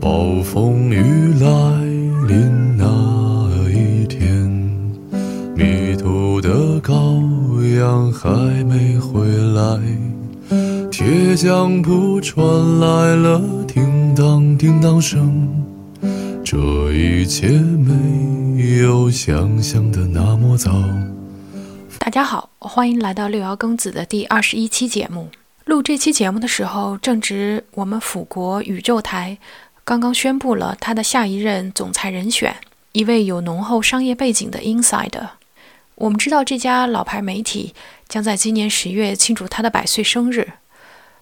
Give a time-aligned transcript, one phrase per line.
[0.00, 1.02] 暴风雨
[1.40, 1.48] 来
[2.26, 2.84] 临那
[3.70, 4.28] 一天，
[5.56, 8.28] 迷途的羔羊还
[8.64, 9.80] 没回来，
[10.90, 12.44] 铁匠铺传
[12.80, 15.48] 来了叮当叮当声。
[16.44, 20.70] 这一切没有想象的那么糟。
[21.98, 25.28] 大家好，欢迎来到六爻庚子的第二十一期节目。
[25.64, 29.38] 录这期节目的时候，正值我们辅国宇宙台
[29.84, 32.56] 刚刚宣布了他的下一任总裁人选，
[32.92, 35.28] 一位有浓厚商业背景的 Inside。
[35.96, 37.74] 我们知道这家老牌媒体
[38.08, 40.54] 将在今年十月庆祝他的百岁生日。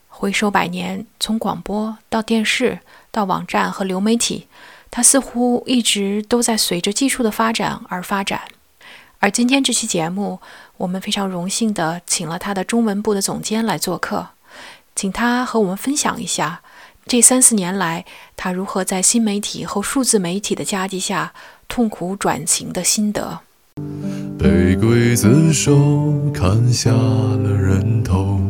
[0.09, 2.79] 回首百年，从广播到电视
[3.11, 4.47] 到网站和流媒体，
[4.93, 8.43] 他似乎一直都在随着技术的发展而发展。
[9.19, 10.39] 而今天这期节目，
[10.77, 14.29] 我们非常荣幸地请了他的中文部的总监来做客，
[14.95, 16.63] 请他和我们分享一下
[17.07, 18.05] 这三四年来
[18.37, 21.33] 他如何在新媒体和数字媒体的夹击下
[21.69, 23.41] 痛苦转型的心得。
[24.39, 28.41] 被刽子手砍下了人头，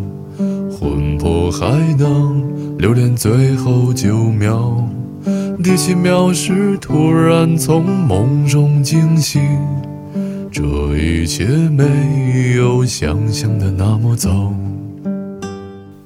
[0.70, 4.88] 魂魄还能留恋最后九秒。
[5.62, 9.42] 第七秒时，突然从梦中惊醒。
[10.50, 10.62] 这
[10.96, 14.52] 一切没有想象的那么糟。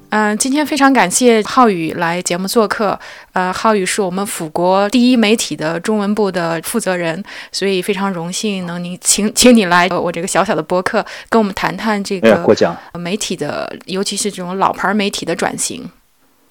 [0.09, 2.97] 嗯，今天非常感谢浩宇来节目做客。
[3.33, 15.89] 呃，浩宇是我们辅国第一媒体的中文部的负责人，所以非常荣幸能你请请你来我这个小小的播客，跟我们谈谈这个过奖媒体的，尤其是这种老牌媒体的转型。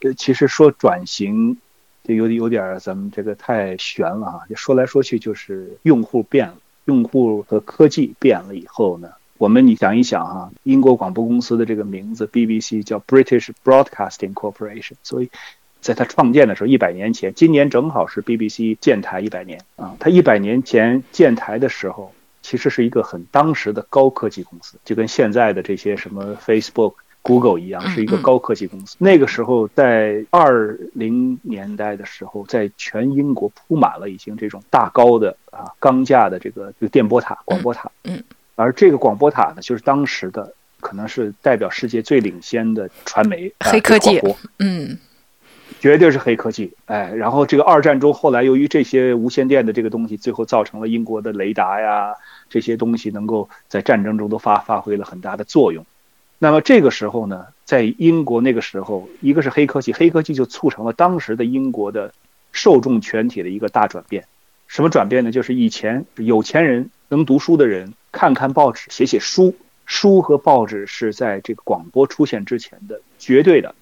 [0.03, 1.57] 呃，其实说转型，
[2.05, 4.41] 就有有点咱们这个太悬了哈。
[4.51, 6.55] 就说来说去就是用户变了。
[6.85, 15.31] 用户和科技变了以后呢，我们你想一想哈，英国广播公司的这个名字 BBC 叫 British Broadcasting Corporation，所以
[15.81, 19.95] 在它创建的时候，一百年前，今年正好是 BBC 建台一百年啊。
[20.01, 26.95] 它一百年前建台的时候，其实是一个很当时的高科技公司，就跟现在的这些什么 Facebook。
[27.23, 28.95] Google 一样是一个高科技公司。
[29.01, 37.91] 那个时候，在二零年代的时候，在全英国铺满了已经这种大高的啊钢架的这个这个电波塔、广播塔。
[38.05, 38.23] 嗯。
[38.57, 44.21] 而这个广播塔呢，就是当时的可能是代表世界最领先的传媒黑科技。
[44.59, 44.99] 嗯，
[45.79, 46.73] 绝对是黑科技。
[46.87, 52.15] 哎，然后这个二战中，后来由于这些无线电的这个东西，最后造成了英国的雷达呀
[52.49, 55.85] 这些东西能够在战争中都发发挥了很大的作用。
[56.39, 62.13] 那么这个时候呢，在英国那个时候，一个是黑科技，黑科技就促成了当时的英国的
[62.53, 64.25] 受众群体的一个大转变。
[64.67, 65.33] 什么转变呢？
[65.33, 69.55] 就是以前有钱人能读书的人看看报纸、写写书，
[69.85, 73.75] 书和报纸是在这个广播出现之前的绝对的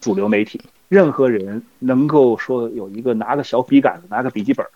[0.00, 0.60] 主流媒体。
[0.88, 4.66] 任何人能够说有一个拿个小笔杆子、拿个笔记本，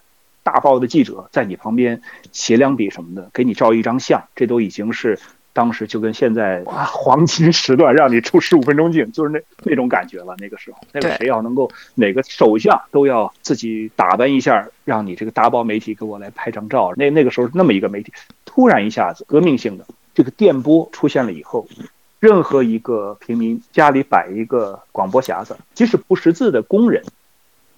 [0.42, 2.00] 大报的记者在你旁边
[2.32, 5.18] 写两笔什么的，给你照一张相，这都已经是。
[5.56, 10.36] 当时就跟现在哇，黄金时段让你出十五分钟镜，就是那那种感觉了。
[10.38, 16.92] 那个时候，那个谁要能够哪个首相都要自己打扮一下，让你这个大包媒体给我来拍张照。
[16.94, 18.12] 那那个时候那么一个媒体，
[18.44, 21.66] 突然一下子革命性的这个电波出现了以后，
[22.20, 27.02] 任何一个平民家里摆一个广播匣子，即使不识字的工人，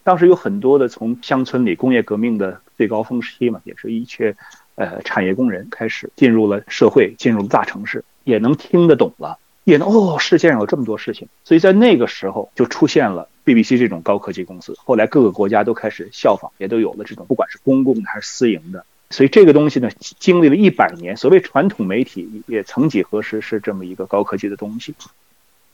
[0.02, 4.34] 当时有很多的从乡村里工业革命的最高峰期嘛，也是一切。
[4.78, 11.26] 呃，产业工人开始进入了社会，进入了大城市，也能听得懂了，也能哦，世界上有这么多事情。
[11.42, 14.76] 所以在那个时候就出现了 BBC 这种高科技公司。
[14.78, 18.84] 后来各个国家都开始效仿，也都有了这种，不管是公共的还是私营的。
[19.10, 24.94] 所以这个东西呢，经历了一百年，所谓传统媒体也曾几何时是这么一个高科技的东西。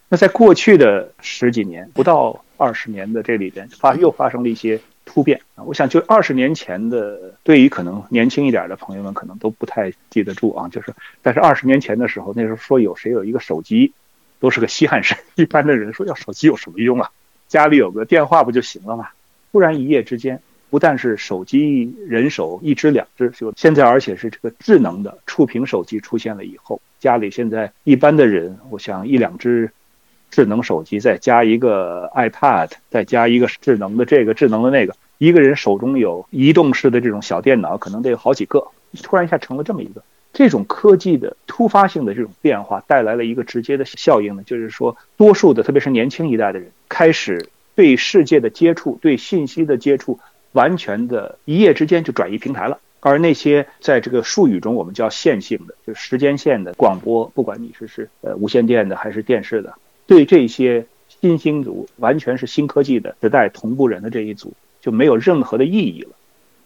[0.08, 4.80] 那在过去的十几年，不到二十年的这里边，发又发生了一些。
[5.04, 5.62] 突变啊！
[5.64, 10.68] 我想就二十年前的，对于可能年轻一点的朋友们，可能都不太记得住啊。
[10.68, 13.92] 就是，但是二十年前的时候，那时候说有谁有一个手机，
[14.40, 15.14] 都是个稀罕事。
[15.36, 17.10] 一般的人说要手机有什么用啊？
[17.48, 19.08] 家里有个电话不就行了吗？
[19.52, 20.40] 突然一夜之间，
[20.70, 29.70] 不但是手机人手一只两只，就现在而且是这个智能的触屏手机出现了以后，家里现在一般的人，我想一两只。
[30.34, 38.66] 智能手机再加一个 iPad，再加一个智能的这个智能的那个，一个人手中有移动式的这种小电脑，可能得有好几个。
[39.00, 40.02] 突然一下成了这么一个，
[40.32, 50.18] 这种科技的突发性的这种变化，带来了一个直接的效应呢，就是说，多数的特别是年轻一代的人，开始对世界的接触、对信息的接触，
[50.50, 52.80] 完全的一夜之间就转移平台了。
[52.98, 59.74] 而那些在这个术语中我们叫线性的，就是时间线的广播，不管你是是呃无线电的还是电视的。
[60.06, 66.10] 对这些新兴族，完全是新科技的时代同步人的这一组，就没有任何的意义了。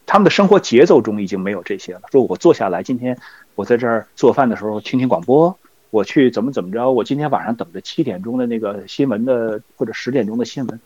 [0.06, 2.02] 他们的生活节奏中已经没有这些了。
[2.10, 3.18] 说我坐下来，今天
[3.54, 5.58] 我在这儿做饭的时候听听广播，
[5.90, 10.80] 我去怎么怎么着，我今天晚上等着七点钟的那个新闻的或者十点钟的新闻。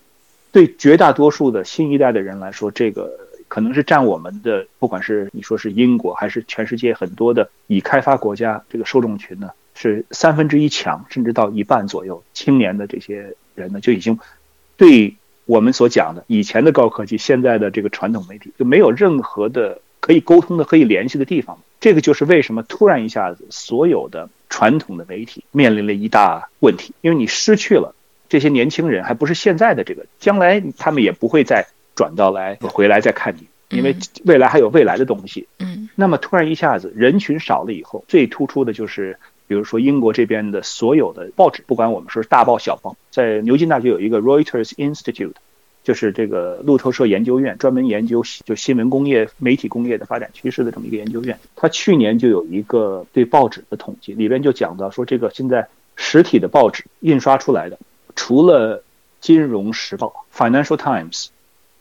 [0.50, 3.10] 对绝大多数的新一代的人来说，这个
[3.48, 12.22] 可能是占我们的，不管是你说是英国还是全世界很多的已开发国家，这个受众群呢是三分之一强，甚至到一半左右。
[12.32, 14.18] 青年的这些人呢，就已经
[14.76, 15.14] 对。
[15.44, 21.58] 我们所讲的以前的高科技，现在的这个传统媒体就没有任何的可以沟通的、可以联系的地方。
[21.80, 27.92] 这个就是为什么突然一下子，所有的传统的媒体面临了一大问题，因为你失去了
[28.28, 31.66] 这些年轻人，还不是现在的这个，将来他们也不会再
[31.96, 35.48] 转到来回来再看你，因为未来还有未来的东西。
[35.58, 39.18] 嗯，那么突然一下子人群少了以后，最突出的就是。
[39.52, 45.34] 比如说，英国这边的所有的报纸，不管我们说是大报小报，在牛津大学有一个 Reuters Institute，
[45.84, 51.38] 就是这个路透社研究院，专门研究就新闻工业、媒体工业的发展趋势的这么一个研究院。
[51.54, 57.78] 他去年就有一个对报纸的统计，里边就讲到说，这个现在实体的报纸印刷出来的，
[58.16, 58.78] 除了
[59.20, 61.26] 《金融时报》（Financial Times），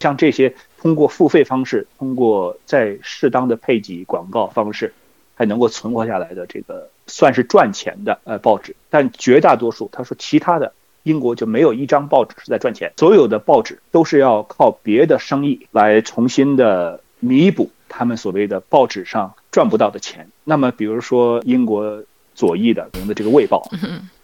[0.02, 4.94] 像这些通过付费方式，通过在适当的配给广告方式，
[5.36, 6.90] 还能够存活下来的这个。
[7.12, 10.74] 算是赚钱的呃报纸，但绝大多数他说其他的
[11.04, 20.30] 英国就没有一张报纸是在赚钱，所有的报纸都是要靠别的生意来重新的弥补他们所谓的报纸上赚不到的钱。
[20.44, 22.04] 那么比如说英国
[22.34, 23.68] 左翼的我们的这个《卫报》，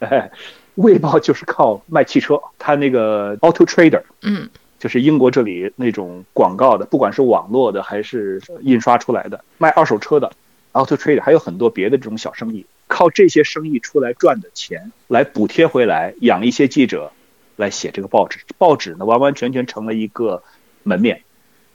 [0.76, 4.48] 《卫报》就是靠卖汽车，它那个 Auto Trader，嗯，
[4.78, 10.32] 就是英国这里那种广告的，不管是网络的还是印刷出来的卖二手车的
[10.72, 12.66] Auto Trader，还有很多别的这种小生意。
[12.86, 17.12] 靠这些生意出来赚的钱来补贴回来，养一些记者
[17.56, 18.38] 来写这个报纸。
[18.56, 20.42] 报纸呢，完完全全成了一个
[20.84, 21.20] 门面，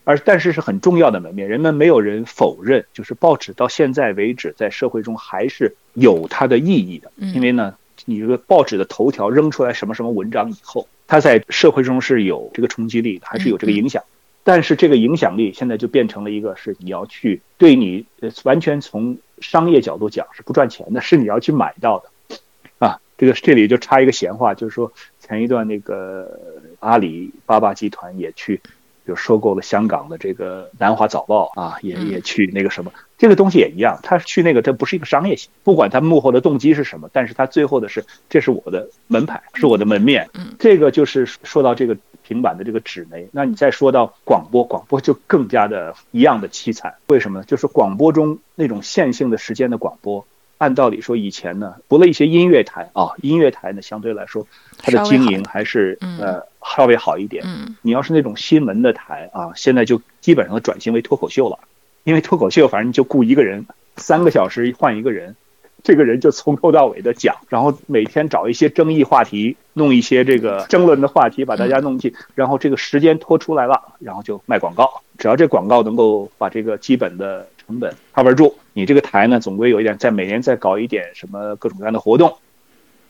[0.05, 1.47] 而但是是很重要的门面。
[1.47, 7.11] 人们没有人否认，就是报纸到现在为止在社会中还是有它的意义的。
[7.17, 7.75] 因为呢，
[8.05, 14.03] 你这个报纸的头条扔出来什么什么文章以后，它在社会中是有这个冲击力，还是有这个影响。
[14.43, 18.05] 但是这个影响力现在就变成了一个是你要去对你
[18.43, 19.17] 完全从。
[19.41, 22.37] 商业角度讲是不赚钱的，是你要去买到的，
[22.79, 26.39] 啊，这个这里就插一个闲话，就是说前一段那个
[26.79, 28.61] 阿里巴巴集团也去，
[29.05, 41.97] 就收购了香港的这个南华早报啊，也也去那个什么，这个东西也一样，他去那个这不是一个商业性，不管他幕后的动机是什么，但是他最后的是这是我的门牌，是我的门面，这个就是说到这个。
[42.27, 46.95] 平板的这个纸媒，那你再说到广播，广播就更加的一样的凄惨。
[47.07, 47.45] 为什么呢？
[47.45, 50.25] 就是广播中那种线性的时间的广播，
[50.57, 54.47] 按道理说以前呢，除了一些音乐台啊，音乐台呢相对来说
[54.77, 56.41] 它的经营还是呃
[56.75, 57.45] 稍微好一点。
[57.81, 61.59] 你要是那种新闻的台啊，现在就基本上转型为脱口秀了，
[62.03, 63.65] 因为脱口秀反正就雇一个人，
[63.97, 65.35] 三个小时换一个人。
[65.83, 75.01] 这个人就从头到尾的讲， 然后每天找一些争议话题，弄一些这个争论的话题，把大家弄进， 然后这个时间拖出来了，然后就卖广告。
[75.17, 82.37] 只要这广告能够把这个基本的成本 cover 住，你这个台呢总归有一点，在每年再搞一点什么各种各样的活动，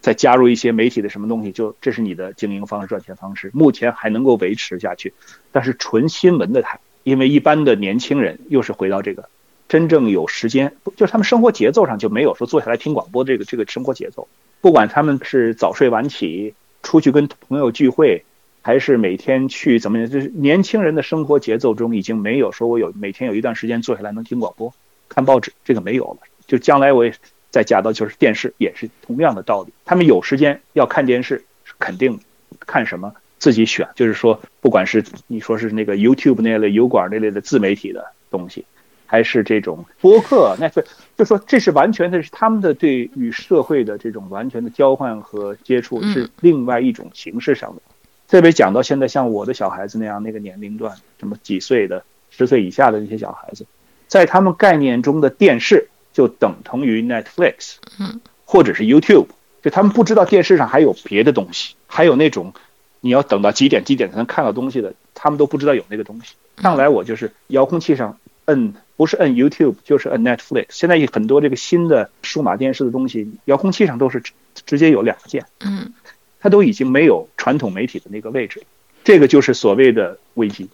[0.01, 5.13] 再加入一些媒体的什么东西，就这是你的经营方式、赚钱方式，目前还能够维持下去。
[5.51, 9.29] 但是纯新闻的台，因为一般的年轻人又是回到这个。
[9.67, 14.27] 真正有时间，就是他们生活节奏上就没有说坐下来听广播这个这个生活节奏。
[14.61, 16.53] 不管他们是早睡晚起，
[16.83, 18.23] 出去跟朋友聚会，
[18.61, 24.73] 还是每天去怎么样，就是年轻人的生活节奏中已经没有说我有每天有一段时间坐下来能听广播、
[25.09, 26.17] 看报纸，这个没有了。
[26.45, 27.13] 就将来我也
[27.49, 29.73] 再加到就是电视也是同样的道理。
[29.85, 31.43] 他们有时间要看电视，
[31.79, 32.19] 肯定
[32.59, 38.65] 看什么自己选，就是说不管是你说是那个 YouTube 那类油管那类的自媒体的东西。
[39.05, 40.83] 还是这种播客，那就
[41.15, 47.81] 就说这是完全的是他们的对与社会的这种完全的交换和接触，是另外一种形式上的。
[48.27, 53.67] 特别讲到现在，像我的小孩子那样那个年龄段，什么几岁的、十岁以下的那些小孩子，
[54.07, 59.27] 在他们概念中的电视就等同于 Netflix，嗯，或者是 YouTube，
[59.61, 62.53] 就他们不知道电视上还有别的东西，还有那种
[63.01, 66.33] 你要等到几点几点才能看到东西的，他们都不知道有那个东西。
[66.57, 68.73] 上来我就是遥控器上摁。
[68.95, 70.67] 不是摁 YouTube 就是摁 Netflix。
[70.69, 74.31] 现在有很多这个新的数码电视的东西，遥控器上都是直
[74.65, 75.91] 直接有两个键，嗯，
[76.39, 78.63] 它都已经没有传统媒体的那个位置，
[79.03, 80.69] 这个就是所谓的危机。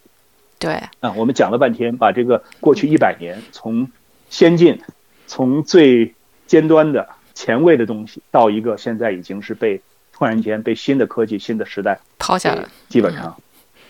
[0.58, 3.90] 对，啊，我们讲了半天，把这个过去一百年从
[4.30, 4.82] 先进、
[5.26, 6.14] 从最
[6.48, 13.42] 尖端的前卫的东西，到一个现在已经是被突然间被新的科技、新的时代抛下了，基本上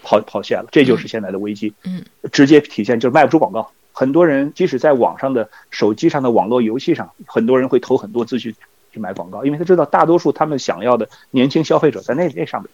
[0.03, 1.73] 抛抛下了，这就是现在的危机。
[1.83, 3.71] 嗯，直接体现就是卖不出广告。
[3.99, 8.55] 很多人即使在网上的手机上的网络游戏上，很多人会投很多资去
[8.93, 12.69] 去买广告，因为他知道大多数他们想要的年轻消费者在那那上面。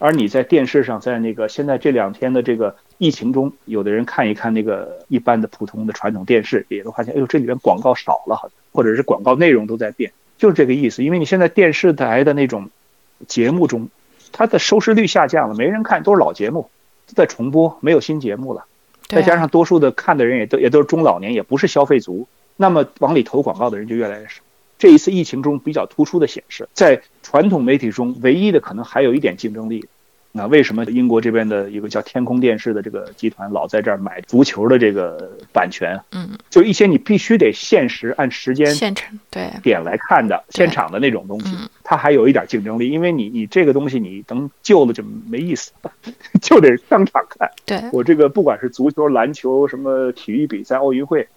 [0.00, 11.04] 而你在电视上，在那个现在这两天的这个疫情中，有的人看一看那个一般的普通的传统电视，也都发现，哎呦，这里边广告少了，好或者是广告内容都在变，就是这个意思。
[11.04, 12.68] 因为你现在电视台的那种
[13.28, 13.90] 节目中，
[14.32, 16.68] 它的收视率下降了，没人看，都是老节目
[17.06, 18.64] 在重播，没有新节目了。
[19.14, 24.42] 再加上多数的看的人也都也都是中老年，也不是消费族，那么往里投广告的人就越来越少。
[24.76, 29.86] 这一次疫情中比较突出的显示，在传统媒体中唯一的可能还有一点竞争力。
[30.36, 35.96] 那为什么英国这边的一个叫天空电视的这个集团老在这儿买足球的这个版权？
[36.10, 45.70] 嗯，就一些你必须得限时按时间现场对点来看的现场的那种东西，它还有一点竞争力，因为你你这个东西你等旧了就没意思，
[46.42, 47.48] 就得当场看。
[47.64, 51.28] 对我这个不管是足球、篮球什么体育比赛、奥运会，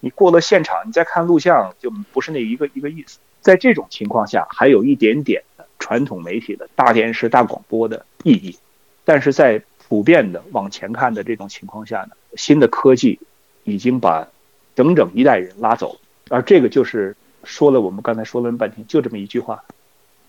[0.00, 3.18] 你过了现场你再看录像就不是那一个一个意思。
[3.40, 5.51] 在这种情况下，还有一点点的
[5.82, 8.56] 传统媒体的大电视、大广播的意义，
[9.04, 13.18] 但是在普遍的往前看的这种情况下呢，新的科技
[13.64, 14.28] 已经把
[14.76, 15.98] 整整一代人拉走，
[16.30, 19.64] 而这个就是说了我们刚才说了半天，就这么一句话，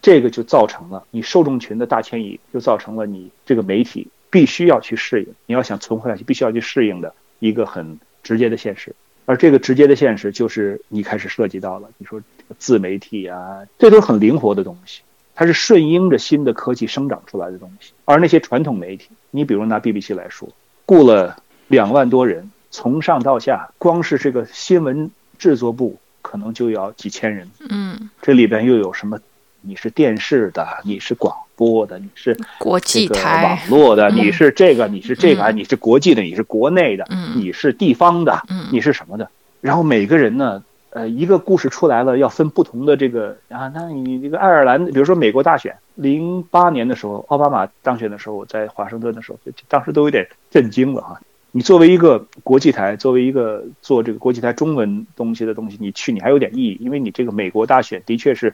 [0.01, 8.95] 这个就造成了你受众群的大迁移，就造成了你这个媒体必须要去适应，你要想存活下去，必须要去适应的一个很直接的现实。
[9.25, 12.21] 而这个直接的现实就是你开始涉及到了，你说
[12.57, 15.01] 自媒体啊，这都是很灵活的东西，
[15.35, 17.93] 它是顺应着新的科技生长出来的东西。
[18.05, 20.49] 而那些传统媒体，你比如拿 BBC 来说，
[20.85, 21.37] 雇了
[21.67, 27.49] 两万多人，从上到下，光是这个新闻制作部可能就要几千人。
[27.69, 29.19] 嗯，这里边又有什么？
[29.65, 39.29] 你是电视的，你是广播的，你是国际台网络的，你是这个，你是这个，你是国际的，你是国内的，嗯你是地方的，嗯你是什么的？
[39.61, 40.61] 然后每个人呢，
[40.93, 51.19] 呃，一个故事出来了，要分不同的这个啊，那你这个爱尔兰，比如说美国大选，零八年的时候，奥巴马当选的时候，我在华盛顿的时候，就当时都有点震惊了哈。
[51.51, 58.53] 你作为一个国际台，作为一个做这个国际台中文东西的东西，你去你还有点意义，因为你这个美国大选的确是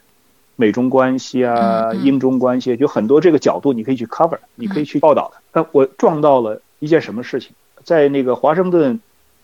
[0.55, 5.41] 美中关系啊、英中关系，有很多这个角度你可以去 cover，你可以去报道的。
[5.51, 7.51] 但，我撞到了一件什么事情，
[7.84, 9.00] 在那个华盛顿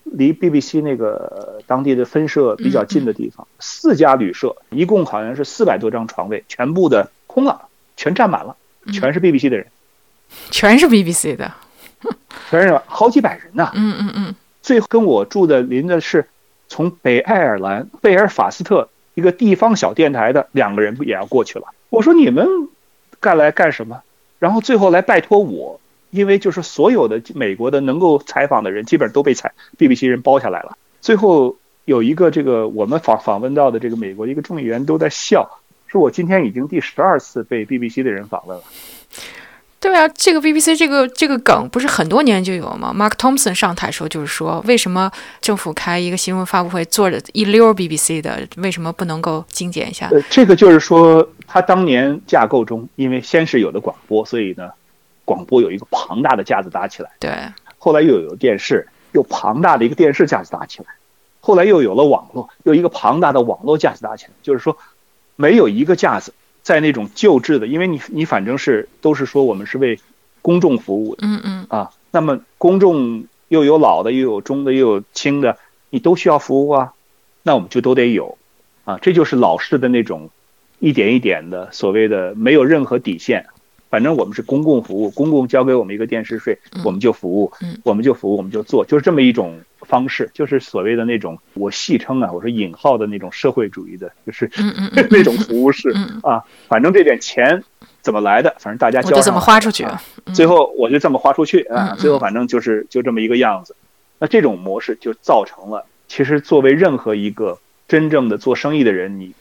[0.06, 8.56] 离 BBC 那个当地的分社比较近的地方，四家旅社一共好像是四百多张床位，全部的空了，全占满了，
[8.94, 9.68] 全是 BBC 的人，
[10.52, 11.52] 全是 BBC 的。
[12.52, 16.28] 全是好几百人呐、嗯嗯嗯，最后跟我住的邻的是
[16.68, 21.66] 从北爱尔兰贝尔法斯特一个地方小电台的两个人，不也要过去了？
[21.90, 22.48] 我说你们
[23.20, 24.04] 干来干什么？
[24.38, 25.80] 然后最后来拜托我，
[26.16, 30.78] 因为就是所有的美国的能够采访的人，基本上都被采 BBC 人包下来了。
[31.02, 38.64] 最后有一个这个我们访访问到的这个美国的一个众议员都在笑，说我今天已经第十二次被 BBC 的人访问了。
[39.78, 50.10] 对啊，这个 BBC 这个这个梗不是很多年就有吗？Mark Thompson 上台时候就是说，为什么政府开一个新闻发布会坐着一溜 BBC 的，为什么不能够精简一下？
[50.12, 54.72] 呃，这个就是说，他当年架构中，因为先是有的广播，所以呢，
[55.26, 57.12] 广播有一个庞大的架子搭起来。
[57.20, 57.32] 对，
[57.78, 60.86] 后来又有电视，又庞大的一个电视架子搭起来，
[61.42, 64.32] 后来又有了网络，又一个庞大的网络架子搭起来。
[64.42, 64.78] 就是说，
[65.36, 70.00] 没有一个架子在那种旧制的，因为你你反正是都是说我们是为
[70.42, 75.58] 公众服务的嗯嗯啊，那么公众又有老的，又有中的，又有轻的，
[75.90, 76.94] 你都需要服务啊，
[77.44, 78.38] 那我们就都得有
[78.84, 80.30] 啊，这就是老式的那种
[80.80, 83.48] 一点一点的所谓的没有任何底线。
[83.96, 87.80] 反正我们是公共服务，公共交给我们一个电视税，我们就服务，嗯。
[87.86, 94.52] 我们就服务，我们就做，就是这么一种方式，就是所谓的那种我戏称啊，我说引号的那种社会主义的，就是
[94.92, 97.64] 那种服务式嗯啊，反正这点钱
[98.02, 99.86] 怎么来的，反正大家我就这么花出去。
[99.86, 103.74] 啊最后我就这么花出去啊，最后反正就是就这么一个样子。
[104.20, 109.32] 那这种模式就造成了，其实作为任何一个真正的做生意的人，你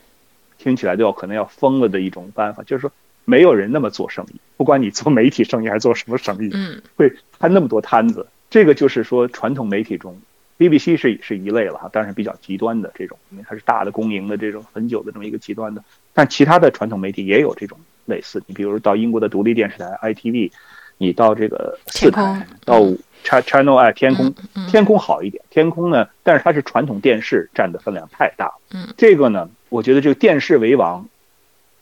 [0.59, 2.93] 听起来都要可能要疯了的一种办法，就是说
[3.25, 8.27] 没有人那么做生意，不管你做媒体生意还是做什么生意，嗯会摊那么多摊子。
[8.51, 10.17] 这个就是说传统媒体中
[10.59, 15.83] ，BBC 是是一类了哈，当然是比较极端的这种，因为它是大的公营的这种很久的这么一个极端的。
[16.13, 20.53] 但其他的传统媒体也有这种类似，你比如到英国的独立电视台 ITV，
[20.99, 22.81] 你到这个四台，到
[23.25, 28.61] Ch- Channel I 天空，嗯天空好一点，天空呢，但是它是传统电视占的分量太大了。
[28.73, 31.09] 嗯，这个呢，我觉得这个电视为王，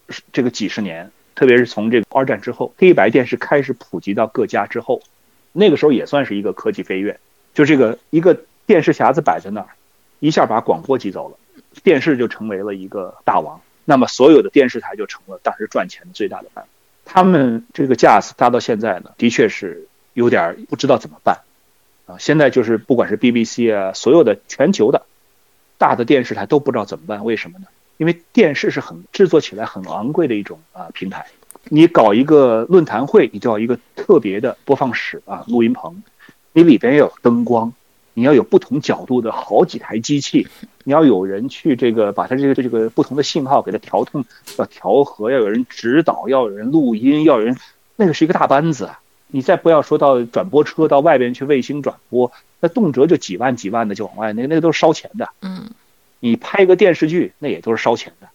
[0.09, 5.03] 是这个几十年，特别是从这个二战之后，黑白电视开始普及到各家之后，
[5.53, 7.19] 那个时候也算是一个科技飞跃，
[7.55, 9.69] 就这个一个电视匣子摆在那儿，
[10.21, 11.37] 一下把广播挤走了，
[11.83, 13.61] 电视就成为了一个大王。
[13.85, 16.71] 那么所有的电视台就成了当时赚钱最大的办法。
[17.05, 21.41] 他们这个架子搭到现在呢，的确是有点不知道怎么办
[22.07, 22.17] 啊。
[22.19, 25.05] 现在就是不管是 BBC 啊，所有的全球的
[25.79, 27.67] 大的电视台都不知道怎么办，为什么呢？
[28.02, 31.25] 因为电视是很制作起来很昂贵的一种啊平台。
[31.68, 36.02] 你搞一个论坛会，你就要一个特别的播放室啊，录音棚，
[36.52, 37.73] 你里边要有灯光，
[38.14, 40.49] 你要有不同角度的好几台机器，
[40.82, 44.25] 你要有人去这个把它这个这个不同的信号给它调通，
[44.59, 47.56] 要调和，要有人指导，要有人录音，要有人，
[47.94, 48.90] 那个是一个大班子。
[49.28, 55.28] 你再不要说到转播车到外边去卫星转播，那动辄就几万几万的就往外，那那个都是烧钱的。
[55.40, 55.71] 嗯，
[56.25, 58.29] 你拍个电视剧，那也都是烧钱的。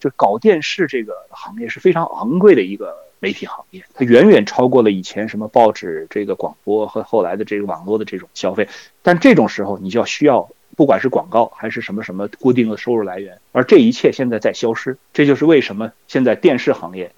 [0.00, 8.68] 就搞电视这个行业是非常昂贵的一个媒体行业，它远远超过了以前什么报纸、这个广播和后来的这个网络的这种消费。
[9.02, 14.98] 但这种时候，你就要需要不管是广告还是什么什么固定的收入来源，而这一切现在在消失。
[15.12, 17.12] 这就是为什么现在电视行业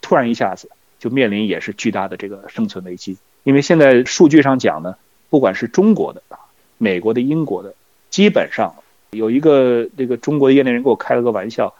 [0.00, 3.16] 突然一下子就面临也是巨大的这个生存危机。
[3.44, 4.96] 因为现在数据上讲呢，
[5.30, 6.22] 不管是中国的、
[6.78, 7.74] 美国的、英国的，
[8.10, 8.74] 基本上
[9.12, 11.74] 有一个这个中国的业内人给我开了个玩笑。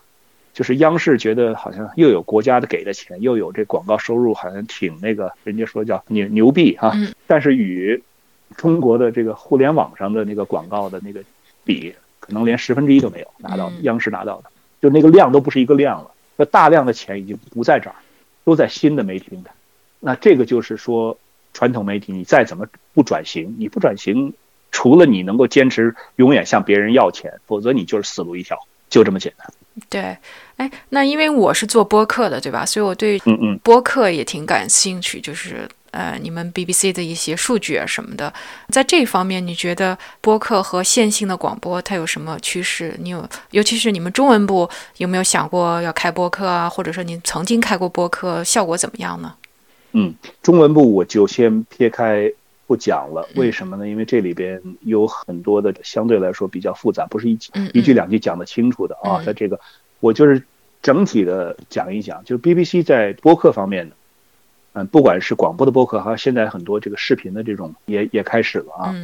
[0.54, 6.94] 就是央视觉得好像又有国家的给的钱，又有这广告收入，好像挺那个，人家说叫牛牛逼哈。
[7.26, 8.02] 但是与
[8.54, 11.24] 中国的这个互联网上的那个广告的那个
[11.64, 13.72] 比，可能连十分之一都没有拿到。
[13.80, 14.50] 央视拿到的，
[14.82, 16.10] 就那个量都不是一个量了。
[16.36, 17.96] 那大量的钱已经不在这儿，
[18.44, 19.52] 都在新的媒体平台。
[20.00, 21.16] 那这个就是说，
[21.54, 24.34] 传统媒体你再怎么不转型，你不转型，
[24.72, 29.46] 除了你能够坚持永远向别人要钱，否则你就是死路一条，就这么简单。
[29.88, 30.16] 对，
[30.56, 32.66] 哎，那因为我是做播客的，对吧？
[32.66, 38.32] 所以我对嗯嗯播客也挺感兴趣，就是呃，你们 BBC 的一些数据啊什么的，
[38.68, 42.94] 在这方面，你觉得播客和线性的广播它有什么趋势？
[42.98, 46.68] 你有，尤其是你们中文部有没有想过要开播客啊？
[46.68, 49.34] 或者说你曾经开过播客，效果怎么样呢？
[49.92, 52.30] 嗯，中文部我就先撇开。
[52.66, 53.86] 不讲了，为什么呢？
[53.88, 57.38] 因为这里边有很多的相对来说比较复杂，不是一
[57.74, 59.22] 一句两句讲得清楚的啊。
[59.22, 59.60] 在这个，
[60.00, 60.42] 我就是
[60.80, 63.96] 整体的讲一讲，就是 BBC 在播客方面的，
[64.72, 68.94] 嗯，不管是广播的播客，还有现在很多这个视频的这种也也开始了啊。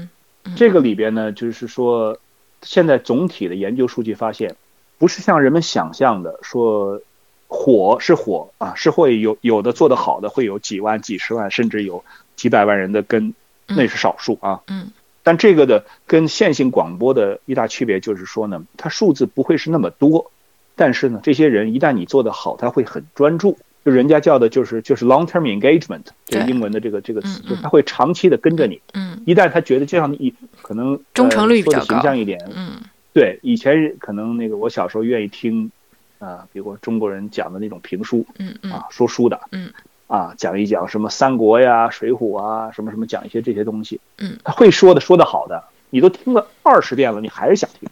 [0.57, 2.18] 这个里边呢，就是说，
[2.62, 4.57] 现在总体的研究数据发现，
[4.97, 7.03] 不是像人们想象的说
[7.49, 12.03] 火是火啊，是会有有的做得好的会有几万、几十万，甚至有
[12.35, 13.35] 几百万人的跟。
[13.69, 14.91] 那是少数啊，嗯，
[15.23, 20.31] 但这个的跟线性广播的一大区别就是说呢，它数字不会是那么多，
[20.75, 32.81] 但是呢，这些人一旦你做得好，他会很专注，就人家叫的就是就是 long term engagement，这英文的这个这个词，就他会长期的跟着你，嗯，一旦他觉得这样你可能忠诚率比较高，形象一点，嗯，
[33.13, 35.71] 对，以前可能那个我小时候愿意听
[36.19, 39.71] 啊，比如中国人讲的那种评书，嗯嗯，啊，说书的，嗯。
[40.09, 44.01] 啊，讲一讲什么三国呀、水浒啊，什么什么，讲一些这些东西。
[44.16, 47.88] 嗯，他会说的，说的好的，你都听了二十遍了，你还是想听。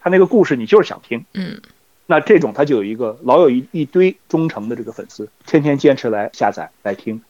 [0.00, 1.24] 他那个故事，你就是想听。
[1.34, 1.60] 嗯，
[2.06, 7.20] 那这种他就有一个老有一一堆忠诚的这个粉丝，天天坚持来下载来听。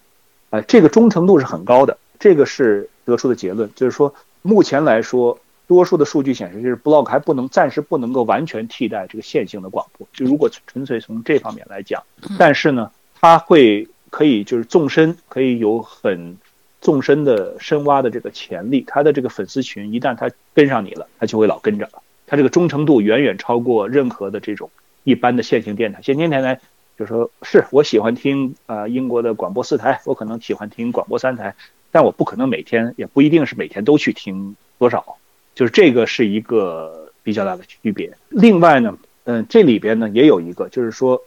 [0.51, 1.97] 啊，这个忠诚度是很高的。
[2.19, 10.07] 这个是得出的结论，就是说，目前来说，多数的数据显示，就是 blog 还不能暂时不能够完全替代这个线性的广播。
[10.13, 12.03] 就如果纯粹从这方面来讲，
[12.39, 13.89] 但是呢，它会。
[14.17, 16.39] 可以就是纵深，可以有很
[16.81, 18.83] 纵深的深挖的这个潜力。
[18.87, 21.87] 他的这个粉丝群一旦他跟上你了，他就会老跟着。
[22.27, 24.71] 他这个忠诚度远远超过任何的这种
[25.05, 26.01] 一般的线性电台。
[26.01, 26.59] 线性电台
[26.99, 31.55] 就说是我喜欢听啊英国的广播四台，我可能喜欢听广播三台，
[31.91, 35.19] 但我不可能每天，也不一定是每天都去听多少。
[35.55, 38.17] 就是这个是一个比较大的区别。
[38.31, 41.23] 另外呢，嗯，这里边呢也有一个，就是说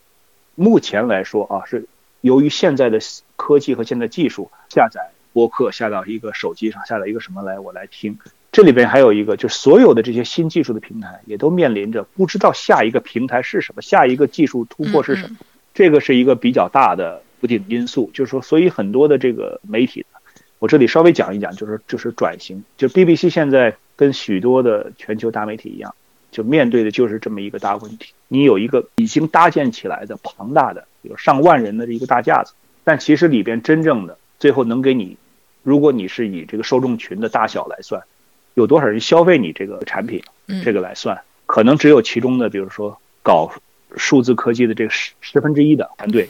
[0.56, 1.86] 目前来说啊是。
[2.22, 3.00] 由于现在的
[3.36, 8.18] 科技和现在技术，下载播客下到一个手机上，下载一个什么来我来听。
[8.52, 15.38] 这里边还有一个，就是所有的这些新技术的平台，也都面临着不知道下一个平台是什么，下一个技术突破是什么。
[15.74, 18.10] 这个是一个比较大的不定因素。
[18.14, 20.04] 就是说，所以很多的这个媒体，
[20.58, 22.64] 我这里稍微讲一讲，就是就是转型。
[22.76, 25.94] 就 BBC 现在跟许多的全球大媒体一样，
[26.32, 28.14] 就面对的就是这么一个大问题。
[28.28, 30.86] 你有一个已经搭建起来的庞大的。
[31.02, 32.52] 有上万人的一个大架子，
[32.84, 35.16] 但其实里边真正的最后能给你，
[35.64, 38.04] 如果你是以这个受众群的大小来算，
[38.54, 40.22] 有多少人消费你这个产品，
[40.62, 43.50] 这个来算，可能只有其中的，比如说搞
[43.96, 46.28] 数字科技的这个十十分之一的团队，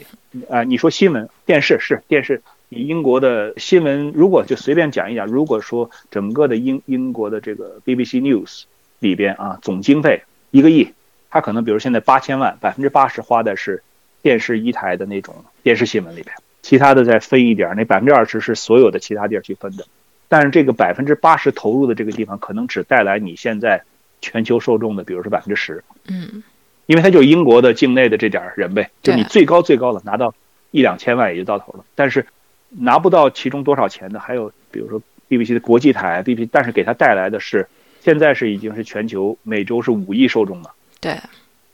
[0.48, 8.62] 啊，你说新闻电视是电视，你英国的新闻，如果就随便讲一讲，如果说整个的英英国的这个 BBC News
[9.00, 10.92] 里边啊，总经费一个亿，
[11.30, 13.82] 他可能比如现在八千万，百分之八十花的是
[14.22, 19.84] 电视一台的那种电视新闻里边，其他的再分一点，那百分之二十是所有的其他地儿去分的。
[20.28, 23.82] 但是这个百分之八十投入的这个地方，可能只带来你现在
[24.20, 26.42] 全球受众的，比如说百分之十，嗯，
[26.86, 30.32] 因为它就是英国的境内的这点人呗，就你最高最高了，拿到
[30.70, 31.84] 一两千万也就到头了。
[31.96, 32.26] 但是
[32.68, 37.66] 拿不到其中多少钱的，还有比如说 BBC 的国际台 BBC，但是给它带来的是
[38.00, 41.18] 现在是已经是全球每周是五亿受众了，对，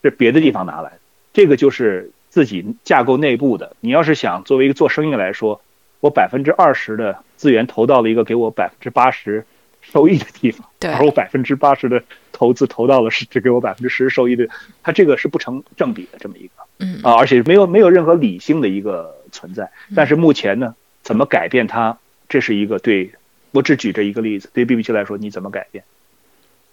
[0.02, 0.98] 是别的地方拿来的。
[1.32, 3.76] 这个就是自己架构内部的。
[3.80, 5.60] 你要是想作为一个做生意来说，
[6.00, 9.46] 我百分之二十的资源投到了一个给我百分之八十
[9.82, 14.48] 收益的地方，对而我百分之八十的投资投到了是只给我百分之十收益的，
[14.82, 19.70] 它这个是不成正比的这么一个嗯啊，而且没有没有任何理性的一个存在。
[19.94, 23.12] 但是目前呢，怎么改变它，这是一个对
[23.52, 25.84] 我只举这一个例子，对 BBC 来说你怎么改变？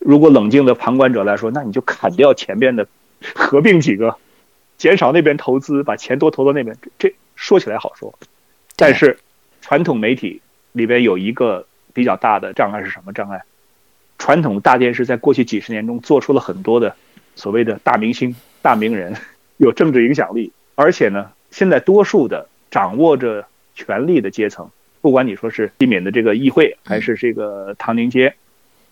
[0.06, 2.88] 如果冷静的旁观者来说，那你就砍掉前边的，
[3.34, 4.18] 合并几个，
[4.78, 6.76] 减少那边投资，把钱多投到那边。
[6.82, 8.14] 这这说起来好说，
[8.76, 9.18] 但是
[9.62, 10.42] 传统媒体
[10.74, 13.44] 里边有一个比较大的障碍是什么障碍？
[14.20, 16.96] 传统大电视在过去几十年中做出了很多的
[17.36, 19.16] 所谓的大明星、大名人，
[19.58, 24.70] 有政治影响力，而且呢，现在多数的掌握着权力的阶层，
[25.02, 28.36] 不管你说是避免的这个议会，还是这个唐宁街，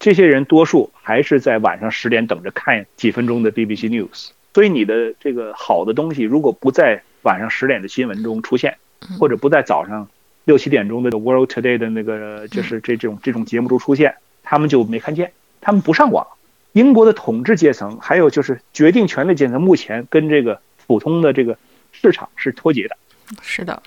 [0.02, 4.30] 这些人多数还是在晚上十点等着看几分钟的 BBC News。
[4.52, 8.78] 所以你的这个好的东西，如果不在晚上十点的新闻中出现，
[9.20, 10.10] 或者不在早上
[10.44, 16.26] 六七点钟的 World Today 的那个就是这这种这种节目中出现，他们就没看见，他们不上网。
[16.74, 21.60] 英国的统治阶层，还有就是决定权力阶层，目前跟这个普通的这个
[21.92, 22.98] 市场是脱节的。
[23.42, 23.84] 是的，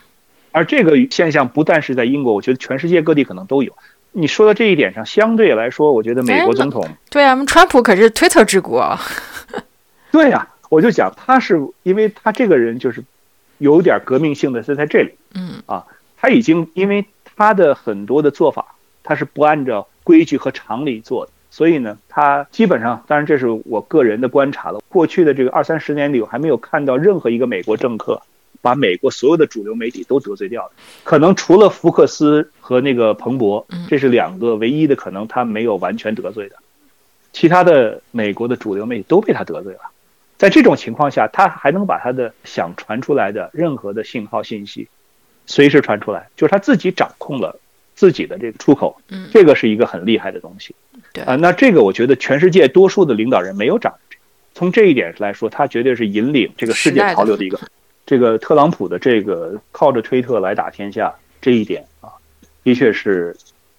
[0.53, 3.77] 而这个现象不但是在英国，我觉得全世界各地可能都有。
[4.17, 8.97] 你说到这一点上，相对来说，我觉得美国总统，对啊，我们川普可是 Twitter 之国，
[10.13, 13.03] 对呀、我就讲他是因为他这个人就是
[13.59, 15.61] 有点革命性的是在这里，嗯。
[15.67, 15.85] 啊，
[16.17, 17.05] 他已经因为
[17.37, 28.23] 他的很多的做法，他是不按照规矩和常理做的，所以呢，他基本上，当然这是我个人的观察了，过去的这个二三十年里，我还没有看到任何一个美国政客
[28.65, 30.73] 把美国所有的主流媒体都得罪掉了，
[31.03, 36.57] 可能除了福克斯和那个彭博，这是两个唯一的可能他没有完全得罪的，
[37.35, 39.81] 其他的美国的主流媒体都被他得罪了。
[40.39, 44.89] 在这种情况下，他还能把他的想传出来的任何的信号信息，
[45.45, 47.61] 随时传出来，就是他自己掌控了
[47.95, 50.75] 自己的这个出口，嗯这个是一个很厉害的东西。
[51.13, 53.99] 对啊、那这个我觉得全世界多数的领导人没有掌握，
[54.55, 57.61] 从这一点来说，他绝对是引领这个世界潮流的一个。
[58.07, 62.13] 这个特朗普的这个靠着推特来打天下这一点啊，
[62.63, 63.37] 的确是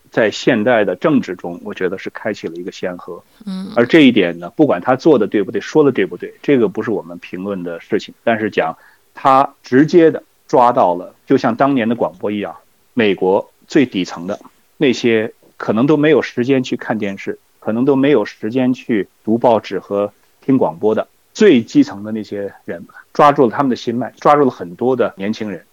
[0.09, 3.21] 在现代的政治中，我觉得是开启了一个先河。
[3.45, 8.13] 嗯而这一点呢，不管他做的对不对，说的对不对，这个不是我们评论的事情。
[8.23, 8.77] 但是讲
[9.13, 12.55] 他直接的抓到了，就像当年的广播一样，
[12.93, 14.39] 美国最底层的
[14.77, 25.65] 那些可能都没有时间去看电视，可能都没有时间去读报纸和听广播的最基层的那些人，抓住了他们的心脉，抓住了很多的年轻人。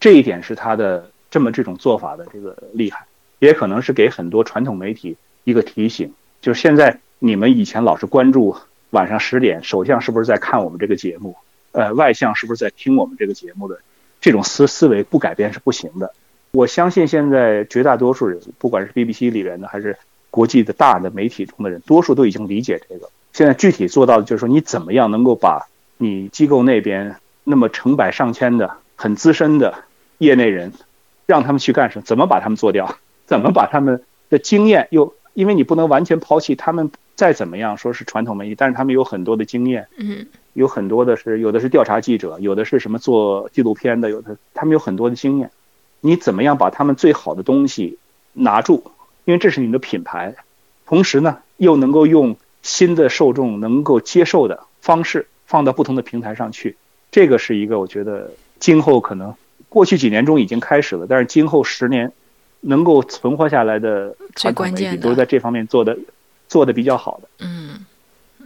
[0.00, 3.04] 这一点是他的这么这种做法的这个厉害，
[3.38, 8.56] 也可能是给很多传统媒体一个提醒，就是现在你们以前老是关注
[8.88, 11.36] 晚上十点首相是不是在看我们这个节目，
[11.72, 13.78] 呃，外相是不是在听我们这个节目的
[14.22, 16.14] 这种思思维不改变是不行的。
[16.50, 19.98] 我相信现在绝大多数人，不管是 BBC 里边的还是
[20.30, 23.10] 国际的大的媒体中的人，多数都已经理解这个。
[23.32, 29.84] 现在具体做到的就是说，你怎么样能够把你机构那边那么成百上千的很资深的
[30.18, 30.72] 业内人，
[31.26, 32.04] 让他们去干什么？
[32.04, 32.96] 怎么把他们做掉？
[33.26, 35.14] 怎么把他们的经验又？
[35.32, 45.52] 因为你不能完全抛弃他们，再怎么样说是传统媒体，但是他们有很多的经验，嗯有很多的是有的是调查记者，有的是什么做纪录片的，有的他们有很多的经验。
[46.00, 47.98] 你怎么样把他们最好的东西
[48.32, 48.90] 拿住？
[49.24, 50.34] 因为这是你的品牌，
[50.84, 56.76] 同时呢又能够用新的受众能够接受的方式放到不同的平台上去。
[57.10, 59.34] 这个是一个我觉得今后可能
[59.68, 62.12] 过去几年中已经开始了，但是今后十年
[62.60, 65.98] 能够存活下来的最传统媒体关键都是在这方面做的
[66.48, 67.28] 做的比较好的。
[67.40, 67.84] 嗯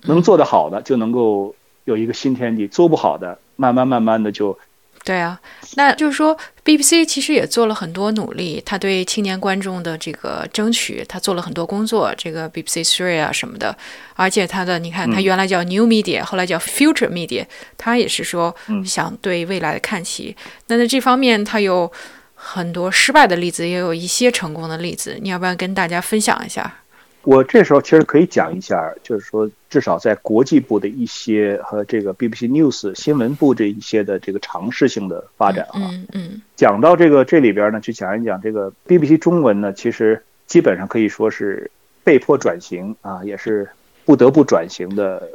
[0.06, 4.58] 能做得好的就能够有一个新天地，做不好的慢慢慢慢的就
[5.04, 5.38] 对啊，
[5.76, 13.76] 那就是说，BBC 其实也做了很多努力，他对青年观众的这个争取，他做了很多工作，这个 BBC Three 啊什么的，
[14.14, 17.44] 而且他的你看，他原来叫 New Media，、后来叫 Future Media，
[17.76, 20.34] 他也是说嗯想对未来的看齐。
[20.68, 21.92] 那在这方面，他有
[22.34, 25.18] 很多失败的例子，也有一些成功的例子。
[25.20, 26.80] 你要不要跟大家分享一下？
[27.24, 35.72] 我这时候其实可以讲一下，就是说，至少在国际部的一些和这个 BBC News 新闻部这一些的这个尝试性的发展啊。
[35.76, 36.42] 嗯嗯。
[36.54, 41.70] 讲到这个这里边呢，去讲一讲这个 BBC 中文呢，其实基本上可以说是
[42.04, 43.68] 被迫转型啊，也是
[44.04, 45.26] 不得不转型的，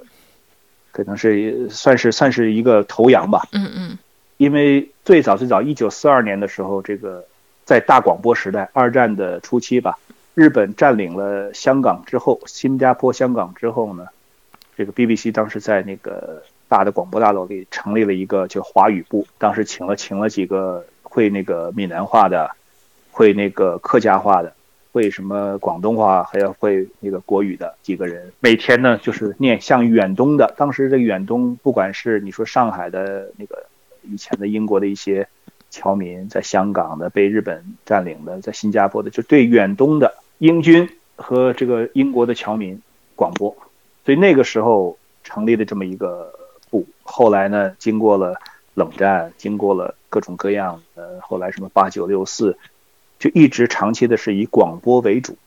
[0.92, 3.48] 可能是算是算是一个头羊吧。
[3.52, 3.98] 嗯嗯。
[4.38, 7.26] 因为最早最早一九四二年的时候，这个
[7.66, 9.98] 在大广播时代，二战的初期吧。
[10.40, 14.08] 日本占领了香港之后，新加坡、香港之后呢，
[14.78, 22.52] 这个 BBC 当时在那个大的广播大楼里成立了一个叫华语部，当时请了请了几个会那个闽南话的，
[23.12, 24.54] 会那个客家话的，
[24.94, 33.66] 会什么广东话，还要会那个国语的几个人，每天呢就是念像远东的，当时这远东，不管是你说上海的那个
[34.04, 35.28] 以前的英国的一些
[35.70, 40.14] 侨民，在香港的被日本占领的，在新加坡的，就对远东的。
[40.40, 42.82] 英军和这个英国的侨民
[43.16, 43.56] 广播，
[44.06, 46.34] 所以那个时候成立的这么一个
[46.70, 46.86] 部。
[47.04, 48.40] 后来呢，经过了
[48.74, 52.58] 冷战，经过了各种各样的，后来什么八九六四，
[53.20, 55.38] 就一直长期的是以广播为主，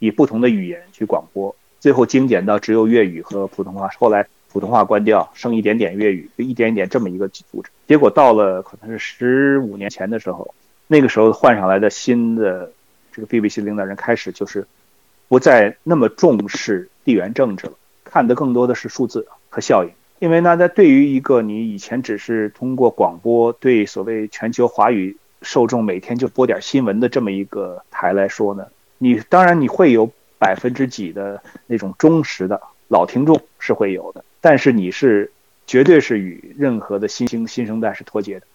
[0.00, 3.86] 以不同的语言去广播，最后精简到只有粤语和普通话。
[4.00, 7.70] 后来普通话关掉，剩一点点粤语，就一点一点这么一个组织。
[7.86, 10.52] 结果到了可能是十五年前的时候，
[10.88, 12.72] 那个时候换上来的新的。
[13.12, 14.66] 这个 BBC 领导人开始就是
[15.28, 17.72] 不再那么重视地缘政治了，
[18.04, 19.90] 看的更多的是数字和效应。
[20.18, 28.66] 因为呢，在对于一个你以前只是通过广播对所谓全球华语受众每天就播点新闻的这么一个台来说呢，
[28.98, 35.32] 你当然你会有百分之几的那种忠实的老听众是会有的，但是你是
[35.66, 38.46] 绝对是与任何的新兴新生代是脱节的。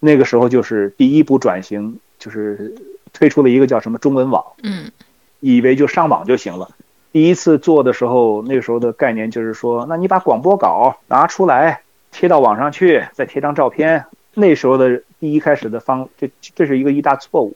[0.00, 2.74] 那个时候就是第一步转型，就是。
[3.16, 4.90] 推出了一个叫什么中文网，嗯，
[5.38, 6.68] 以为就上网就行了。
[7.12, 14.06] 第一次做的时候，那个时候的概念就是说，那你把广播稿拿出来贴到网上去，再贴张照片。
[14.34, 17.54] 那时候的第一开始的方，这这是一个一大错误，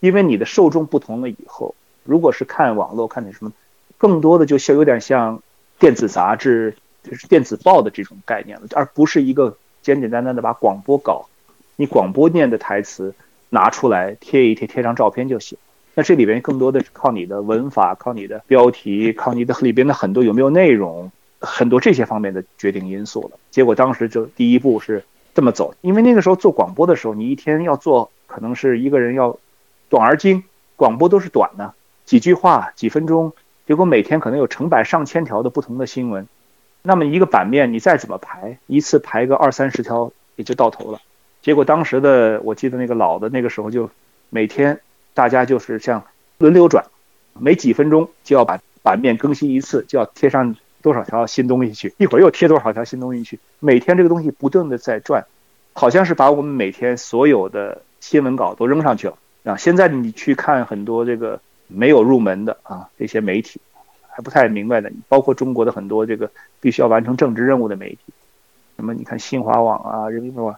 [0.00, 3.50] 因为你的受众不同了以后，如果是看网络看点什么，
[3.96, 5.42] 更多的就像有点像
[5.78, 11.24] 电子杂志，就是电子报的这种概念了，而不是一个简简单单的把广播稿，
[11.76, 13.14] 你广播念的台词。
[13.50, 15.58] 拿出来贴一贴，贴张照片就行。
[15.94, 21.10] 那这里边更多的是靠你的文法，靠你的标题，靠你的里边的很多有没有内容，
[21.40, 23.38] 很多这些方面的决定因素了。
[23.50, 29.36] 结果当时就第一步是这么走，因为那个时候做广播的时候，你一天要做可能是一个人要
[29.88, 30.44] 短而精，
[30.76, 33.32] 广播都是短的，几句话几分钟，
[33.66, 36.28] 结果每天可能有成百上千条的不同的新闻，
[36.82, 41.00] 那么一个版面你再怎么排，一次排个二三十条也就到头了。
[41.42, 43.90] 结果当时的我记得那个老的那个时候就
[44.28, 44.80] 每天
[45.14, 46.04] 大家就是像
[46.38, 46.84] 轮流转，
[47.38, 55.24] 每几分钟就要把版面更新一次，就要贴上多少条新东西去，一会儿又贴多少条新东西去，每天这个东西不断的在转，
[55.72, 59.56] 好像是把我们每天所有的新闻稿都扔上去了啊！
[59.56, 63.60] 现在你去看很多这个没有入门的啊这些媒体，
[64.08, 67.98] 还不太明白的，包括中国的很多这个必须要完成政治任务的媒体，
[68.76, 70.54] 什么你看新华网啊、人民日报。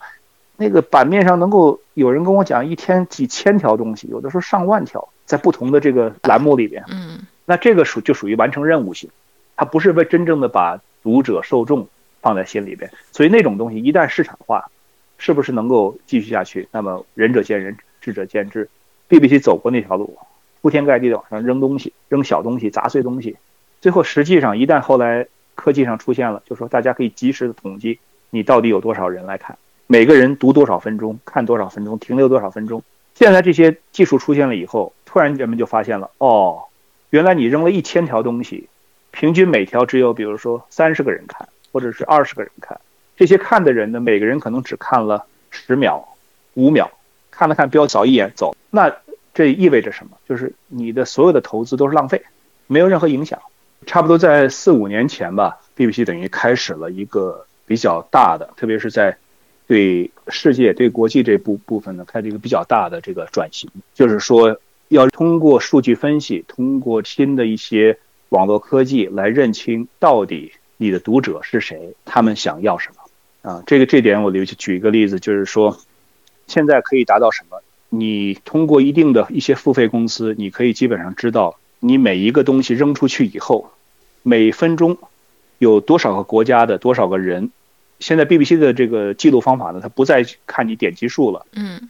[0.62, 9.10] 那个版面上能够有人跟我讲一天几千条东西，有的时候上万条，在不同的这个栏目里边，嗯，那这个属就属于完成任务型，
[9.56, 11.88] 它不是为真正的把读者受众
[12.20, 14.70] 放在心里边，所以那种东西一旦市场化，
[15.18, 16.68] 是不是能够继续下去？
[16.70, 18.70] 那么仁者见仁，智者见智
[19.08, 20.16] 必必须走过那条路，
[20.60, 23.36] 铺天盖地的往上扔东西，扔小东西，砸碎东西，
[23.80, 27.98] 最后实际上一旦后来科技上出现了，就说大家可以及时的统计
[28.30, 29.58] 你到底有多少人来看。
[29.92, 32.82] 每个人读多少分钟，看多少分钟，停留多少分钟。
[33.14, 36.62] 现在这些技术出现了以后，突然人们就发现了，哦，
[37.10, 38.70] 原来你扔了一千条东西，
[39.10, 42.80] 平均每条只有比如说三十个人看，或者是二十个人看。
[43.18, 46.16] 这些看的人呢，每个人可能只看了十秒、
[46.54, 46.90] 五秒，
[47.30, 48.56] 看了看标，扫一眼走。
[48.70, 48.96] 那
[49.34, 50.16] 这意味着什么？
[50.26, 52.22] 就是你的所有的投资都是浪费，
[52.66, 53.38] 没有任何影响。
[53.84, 59.18] 差不多在四五年前吧，BBC 等于开始了一个比较大的，特别是在。
[59.72, 73.62] 对世界、对国际这部部分呢，开了一个比较大的这个转型，就是说要通过数据分析，通过新的一些网络科技来认清到底你的读者是谁，他们想要什么啊？
[73.66, 75.78] 这个这点我留举举一个例子，就是说
[76.46, 77.62] 现在可以达到什么？
[77.88, 83.72] 你通过一定的一些付费公司，你可以基本上知道你每一个东西扔出去以后，
[84.22, 84.98] 每分钟
[85.56, 87.50] 有多少个国家的多少个人。
[88.02, 91.88] 现在 BBC 的这个记录方法呢，它不再看你点击数了，嗯，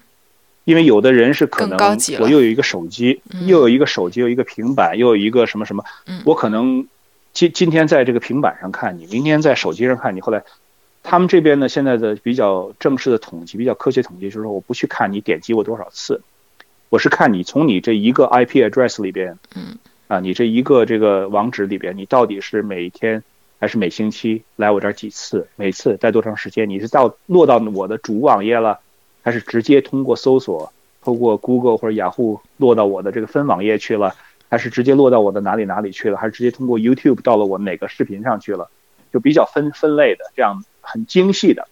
[0.65, 1.79] 因为有的人是可能
[2.21, 3.47] 我又有一个手机，嗯。
[3.47, 6.21] 又有一个手机，又有一个平板，又有一个什么什么，嗯。
[6.27, 6.87] 我可能
[7.33, 10.45] 今今天在这个平板上看你，明天在手机上看你，后来
[11.03, 16.21] 他们这边呢现在的比较正式的统计，比较科学统计就是说，我不去看你点击过多少次，
[16.91, 19.79] 我是看你从你这一个 IP address 里边，嗯。
[20.09, 23.25] 啊，你这一个这个网址里边，你到底是每天
[23.63, 26.69] 还是每星期来我这儿几次，每次待多长时间？
[26.69, 28.81] 你是到落到我的主网页了，
[29.23, 34.17] 还是直接通过搜索，透过 Google 或者雅虎落到我的这个分网页去了，
[34.51, 38.69] 还是直接落到我的哪里哪里去了，还是直接通过 YouTube 到了我哪个视频上去了？
[39.13, 41.69] 就比较分分类的，这样很精细的。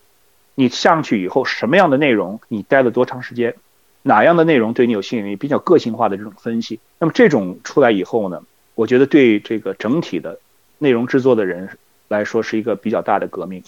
[0.54, 3.56] 你上去以后，什么样的内容你待了多长时间？
[4.02, 5.34] 哪样的内容对你有吸引力？
[5.34, 6.78] 比较个性化的这种分析。
[7.00, 8.44] 那么这种出来以后呢，
[8.76, 10.38] 我觉得对这个整体的
[10.80, 13.62] 内容制作的人来说是一个比较大的革命。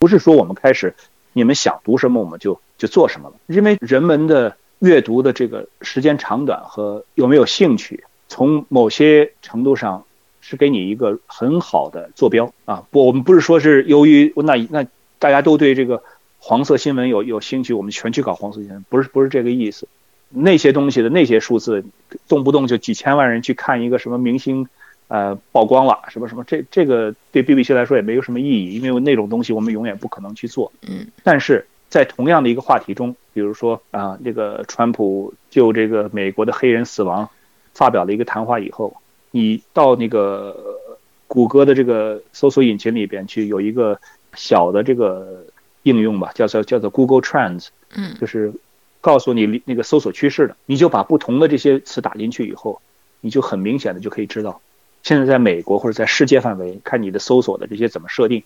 [0.00, 0.94] 不是说我们开始
[1.32, 10.04] 你们想读什么我们就就做什么了，因为人们的阅读的这个时间长短和有没有兴趣，从某些程度上
[10.40, 12.82] 是给你一个很好的坐标啊。
[12.90, 14.86] 不，我们不是说是由于那那
[15.18, 16.02] 大家都对这个
[16.38, 19.86] 黄色新闻有有兴趣，我们全去搞黄色新闻，不是不是这个意思。
[20.30, 21.84] 那些东西的那些数字，
[22.26, 24.68] 动不动就几千万人去看一个什么明星，
[25.10, 30.70] 呃，曝光了什么什么，这这个对 BBC 来说也没有什么意义，因为那种东西我们永远不可能去做。
[30.86, 37.28] 嗯但是在同样的一个话题中，比如说啊，这个川普就这个美国的黑人死亡
[37.74, 38.96] 发表了一个谈话以后，
[39.32, 40.78] 你到那个
[41.26, 44.00] 谷歌的这个搜索引擎里边去有一个
[44.34, 45.44] 小的这个
[45.82, 48.52] 应用吧，叫做叫做 Google Trends，嗯就是
[49.00, 52.80] 告诉你那个搜索趋势的，你就把不同的这些词打进去以后，
[53.20, 54.60] 你就很明显的就可以知道，
[55.02, 58.42] 现在在美国或者在世界范围看你的搜索的这些怎么设定，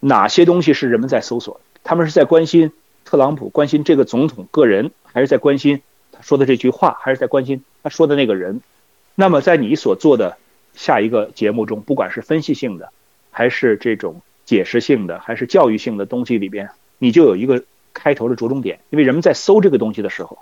[0.00, 2.72] 哪些东西是人们在搜索，他们是在关心
[3.04, 8.60] 特朗普，关心这个总统个人，还是在关心他说的这句话，还是在关心他说的那个人？
[9.14, 10.36] 那么在你所做的
[10.74, 12.92] 下一个节目中，不管是分析性的，
[13.30, 17.64] 还是这种解释性的，还是教育性的东西里边，你就有一个
[17.94, 20.38] 开头的着重点，因为人们在搜这个东西的时候，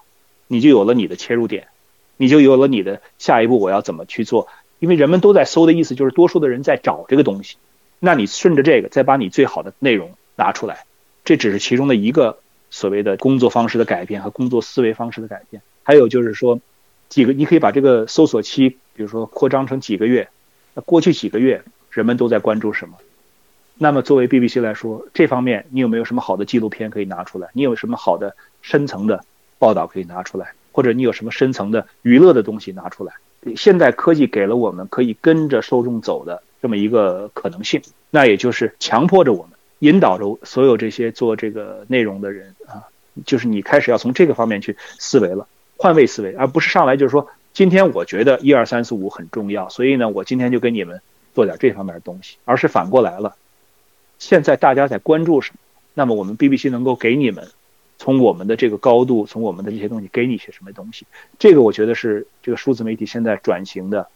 [0.47, 1.69] 你就有了你的切入点，
[2.17, 4.49] 你就有了你的下一步我要怎么去做。
[4.85, 7.57] 因为人们都在搜的意思就是多数的人在找这个东西，
[8.01, 10.85] 那你顺着这个再把你最好的内容拿出来，
[11.25, 12.39] 这只是其中的一个
[12.71, 15.63] 所谓的工作方式的改变和工作思维方式的改变。
[15.85, 16.61] 还有就是说，
[17.09, 20.29] 几个你可以把这个搜索期，比如说扩张成几个月，
[20.75, 22.99] 那过去几个月人们都在关注什么？
[23.79, 27.49] 那么作为 BBC 来说，这方面你有没有什么好的纪录片可以拿出来？
[27.55, 29.25] 你有什么好的深层的
[29.59, 30.53] 报道可以拿出来？
[30.73, 33.15] 或者你有什么深层的娱乐的东西拿出来？
[33.57, 42.85] 现代科技给了我们可以跟着受众走的这么一个可能性，那也就是强迫着我们，引导着所有这些做这个内容的人啊，
[43.27, 51.01] 就是你开始要从这个方面去思维了，换位思维，而不是上来就是说，今天我觉得一二三四五很重要，所以呢，我今天就给你们
[51.35, 53.37] 做点这方面的东西，而是反过来了。
[54.19, 55.59] 现在大家在关注什么？
[55.93, 57.49] 那么我们 BBC 能够给你们，
[58.05, 61.07] 从我们的这个高度，从我们的这些东西给你一些什么东西？
[61.39, 64.07] 这个我觉得是这个数字媒体现在转型的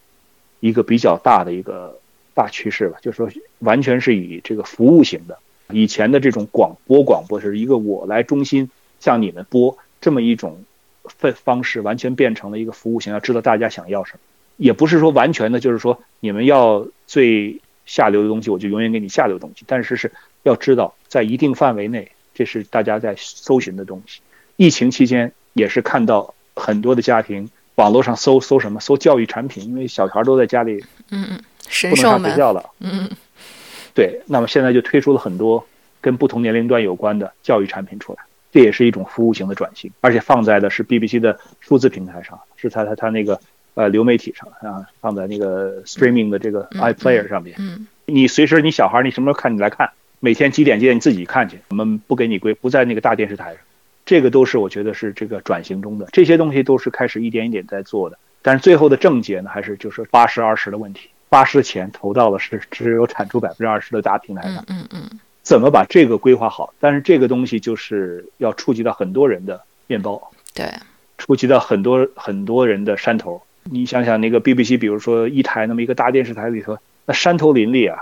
[0.60, 1.98] 一个比较大的一个
[2.34, 5.38] 大趋势吧，就是说完全是以这个服务型的，
[5.70, 8.70] 以前的这种广播广播是一个我来中心
[9.00, 10.62] 向你们播这么一种
[11.04, 14.18] 方方式，完全变成了一个服务型，要知道大家想要什么，
[14.58, 17.58] 也不是说完全的，就是说你们要最。
[17.88, 19.64] 下流的东西，我就永远给你下流东西。
[19.66, 24.20] 但是是要知道，在一定范围内，这是大家在搜寻的东西。
[24.54, 32.70] 疫情期间也是看到很多的家庭网络上搜搜什么，搜教育产品，因为小孩都在家里，嗯嗯，神不能兽们上学，校了。
[32.78, 33.10] 嗯
[33.92, 35.66] 对，那么现在就推出了很多
[36.00, 38.22] 跟不同年龄段有关的教育产品出来，
[38.52, 43.40] 这也是一种服务型的转型，而且放在的是 BBC 的数字平台上，是它它它那个。
[43.74, 47.54] 呃，流媒体上啊，放在那个 streaming 的这个 iPlayer 上面。
[47.60, 49.88] 嗯你随时你小孩你什么时候看你来看，
[50.20, 53.56] 每天几点几点你自己看去，我们不给你归，不在那个大电视台上。
[54.04, 58.18] 这个都是我觉得是这个转型中的这些东西都是开始一点一点在做的。
[58.40, 66.72] 但是最后的症结呢，还是就是八十二十的问题，八十的钱投到了是只有产出百分之二十的大平台上嗯，嗯嗯怎么把这个规划好？
[66.80, 70.72] 但是这个东西就是要触及到很多人的面包，对，
[71.18, 73.42] 触及到很多很多人的山头。
[73.64, 77.98] 你想想那个 BBC，比如说一台那么一个大电视台里头，那山头林立啊，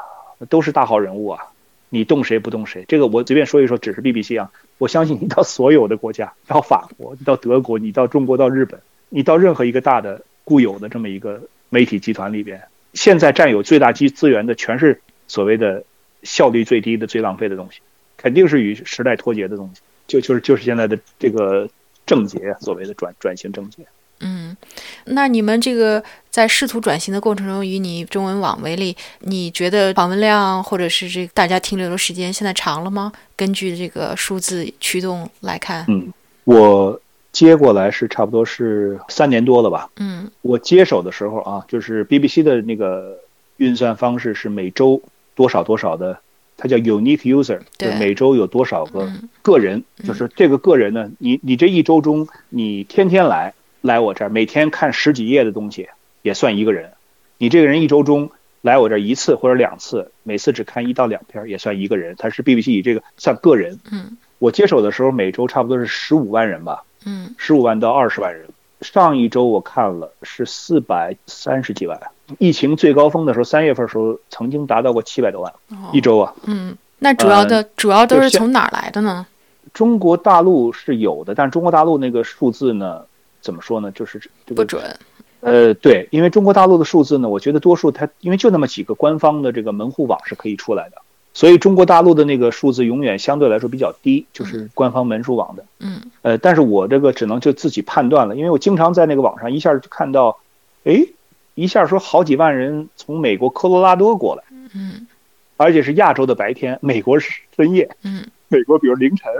[0.48, 1.40] 都是大好人物啊，
[1.88, 2.84] 你动谁不动谁？
[2.88, 12.60] 这个我随便说一说，只是 BBC 啊，我相信你到所有的国家，到法国，你到德国，你到中国，到日本，你到任何一个大的固有的这么一个媒体集团里边，
[12.94, 15.84] 现在占有最大资资源的全是所谓的
[16.22, 17.80] 效率最低的、最浪费的东西，
[18.16, 19.80] 肯定是与时代脱节的东西。
[20.06, 21.68] 就就是就是现在的这个
[22.06, 23.82] 症结，所谓的转转型症结。
[24.20, 24.56] 嗯，
[25.04, 26.02] 那你们这个
[26.36, 33.10] 在试图转型的过程中，以你中文网为例，你觉得访问量或者是这大家停留的时间现在长了吗？
[33.34, 36.12] 根据这个数字驱动来看，嗯，
[36.44, 37.00] 我
[37.32, 39.88] 接过来是差不多是三年多了吧。
[39.96, 43.18] 嗯，我接手的时候啊，就是 BBC 的那个
[43.56, 45.00] 运算方式是每周
[45.34, 46.20] 多少多少的，
[46.58, 55.88] 它叫 unique user，对每周有多少个嗯个人，就是这个个人呢，你你这一周中你天天来来我这儿，每天看十几页的东西
[56.26, 56.92] 也算一个人，
[57.38, 63.78] 你这个人一周中来我这儿一次或者两次，每次只看一到两篇也算一个人，他是 BBC 以这个算个人。
[63.92, 68.44] 嗯我接手的时候每周差不多是十五万人吧，嗯十五万到二十万人。
[68.80, 71.98] 上一周我看了是四百三十几万，
[72.38, 76.34] 疫情最高峰的时候，三月份的时候曾经达到过七百多万哦一周啊。
[76.44, 79.24] 嗯，那主要的、主要都是从哪儿来的呢？
[79.72, 83.02] 中国大陆是有的，但中国大陆那个数字呢，
[83.40, 83.90] 怎么说呢？
[83.92, 84.82] 就是这个不准。
[85.46, 90.96] 呃，对，因为中国大陆的数字呢，我觉得多数它因为就那么几个官方的这个门户网是可以出来的，
[91.34, 95.64] 所以中国大陆的那个数字永远相对来说比较低，就是官方门户网的。
[95.78, 96.00] 嗯。
[96.22, 100.38] 呃，但是我这个只能就自己判断了，因为我经常在那个网上一下就看到，
[100.82, 101.06] 哎，
[101.54, 104.42] 一下说好几万人从美国科罗拉多过来，
[104.74, 105.06] 嗯。
[105.58, 109.32] 而且是亚洲的白天，美国是深夜，嗯，美国比如凌晨，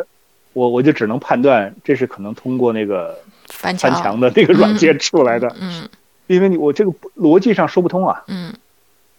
[0.55, 3.19] 我我就只能判断这是可能通过那个
[3.49, 3.93] 翻墙。
[3.93, 5.89] 翻墙的那个软件出来的，嗯
[6.27, 8.53] 因为你我这个逻辑上说不通啊，嗯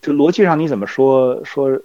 [0.01, 1.79] 这逻辑上你怎么说说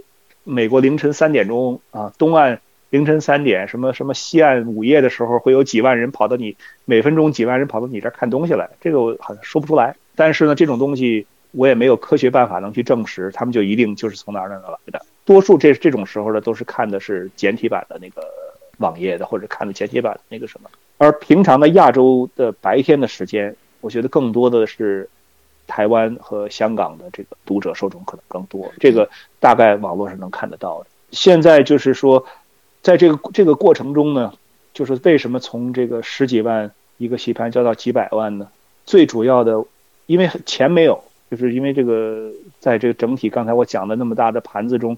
[0.45, 9.95] 美国凌晨三点钟啊，东岸凌晨三点，什么什么西岸午夜的时候会有几万人跑到你每分钟几万人跑到你这儿看东西来，这个我好像说不出来。
[10.14, 15.07] 但是呢，这种东西我也没有科学办法能去证实，他们就一定就是从哪哪儿哪儿来的。
[15.24, 18.22] 多数这这种时候呢，都是看的是简体版的那个
[18.79, 20.70] 网页的，或者看的简体版那个什么。
[20.99, 25.09] 而平常的亚洲的白天的时间，我觉得更多的是
[25.66, 29.09] 台湾和香港的这个读者受众可能更多，这个
[29.41, 30.87] 大概网络上能看得到的。
[31.11, 32.25] 现在就是说，
[32.83, 34.33] 在这个这个过程中呢，
[34.75, 38.49] 就是为什么从这个十几万一个戏盘交到几百万呢？
[38.85, 39.64] 最主要的，
[40.07, 44.97] 因为钱没有，就是因为这个在这个整体刚才我讲的那么大的盘子中，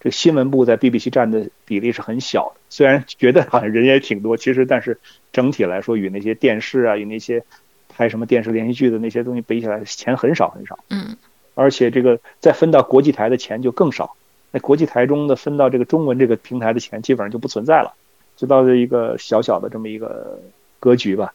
[0.00, 2.60] 这个新闻部在 BBC 占的比例是很小的。
[2.68, 4.98] 虽然觉得好像人也挺多，其实但是
[5.32, 7.42] 整体来说，与那些电视啊，与那些
[7.88, 10.78] 拍什么电视连续剧的那些东西比起来，钱很少很少。
[10.90, 11.16] 嗯
[11.54, 14.14] 而且这个再分到国际台的钱就更少。
[14.52, 17.92] 那国际台中的分到这个中文这个平台的钱，基本上就不存在了，
[18.36, 20.38] 就到了一个小小的这么一个
[20.78, 21.34] 格局吧。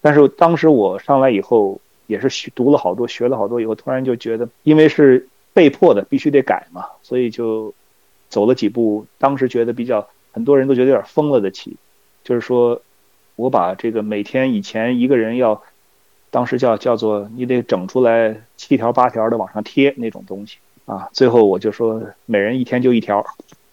[0.00, 7.74] 但是当时我上来以后，也是学读了好多，学了好多以后，突然就觉得，因为是被迫的，必须得改嘛，所以就
[8.28, 9.06] 走了几步。
[9.18, 11.76] 当时觉得比较，很多人都觉得有点疯了的棋，
[12.24, 12.80] 就是说
[13.36, 15.62] 我把这个每天以前一个人要，
[16.30, 23.24] 当时叫叫做你得整出来七条八条的往上贴那种东西啊，最后我就说每人一天就一条，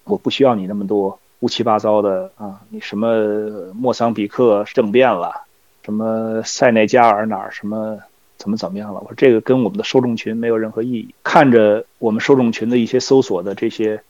[0.03, 5.45] 我不需要你那么多乌七八糟的啊，你什么莫桑比克政变了，
[5.83, 7.99] 什么塞内加尔哪儿什么
[8.37, 11.13] 怎么怎么样了，我说这个跟我们的受众群没有任何意义。
[11.23, 14.01] 看着我们受众群的一些搜索的这些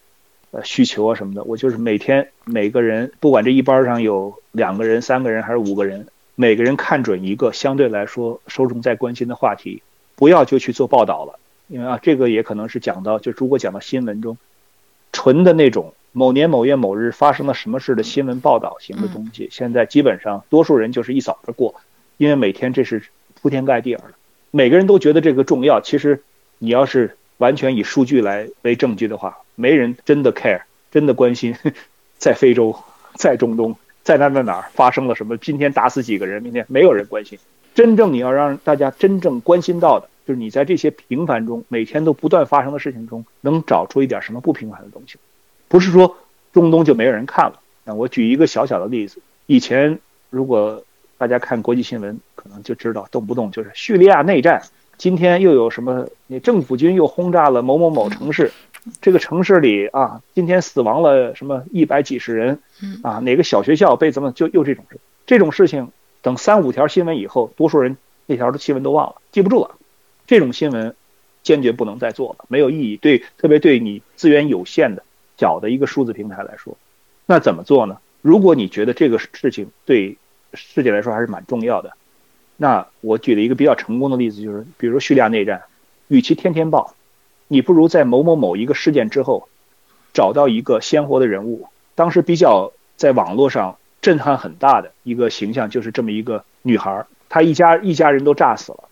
[0.54, 9.82] 呃需求啊什么的，我就是每天每个人，不管这一班上有两个人、三个人还是五个人，每个人看准一个相对来说受众在关心的话题，
[10.16, 14.38] 不要就去做报道了，因为啊，这个也可能是讲到，就如果讲到新闻中，
[15.12, 21.74] 纯的那种某年某月某日发生了什么事的新闻报道型的东西，现在基本上多数人就是一扫而过，
[22.18, 23.02] 因为每天这是
[23.42, 24.14] 铺天盖地而的，
[24.52, 25.82] 每个人都觉得这个重要。
[25.82, 26.22] 其实
[26.60, 31.56] 你要是完全以数据来为证据的话，没人真的 care，真的关心
[32.18, 32.76] 在非洲、
[33.16, 37.38] 在中东、在哪哪哪儿发生了什么，今天打死几个人，明天没有人关心。
[37.76, 45.18] 真正你要让大家真正关心到的，就是你在这些平凡中，每天都不断发生的事情中，能找出一点什么不平凡的东西。
[45.68, 46.18] 不是说
[46.52, 47.60] 中东就没有人看了。
[47.84, 49.98] 那我举一个小小的例子，以前
[50.30, 50.84] 如果
[51.18, 54.62] 大家看国际新闻，可能就知道，动不动就是叙利亚内战，
[54.98, 58.52] 今天又有什么，你政府军又轰炸了某某某城市，
[59.02, 62.60] 这个城市里啊，今天死亡了什么一百几十人，
[63.02, 65.90] 啊，哪个小学校被怎么就又这种事，这种事情，
[66.22, 69.76] 等三五条新闻以后，多数人那条的新闻都忘了，记不住了，
[70.28, 70.96] 这种新闻
[71.44, 75.04] 坚决不能再做了，没有意义，对，特别对你资源有限的。
[75.36, 76.78] 小的一个数字平台来说，
[77.26, 77.98] 那怎么做呢？
[78.22, 80.16] 如果你觉得这个事情对
[80.54, 81.98] 世界来说还是蛮重要的，
[82.56, 85.64] 那我举了一个比较成功的例子，就是比如叙利亚内战，
[86.08, 86.96] 与其天天报，
[87.54, 89.48] 你不如在某某某一个事件之后，
[90.12, 98.86] 找到一个鲜活的人物，当时比较在网络上震撼很大的一个形象，就是这么一个女孩，她一家一家人都炸死了，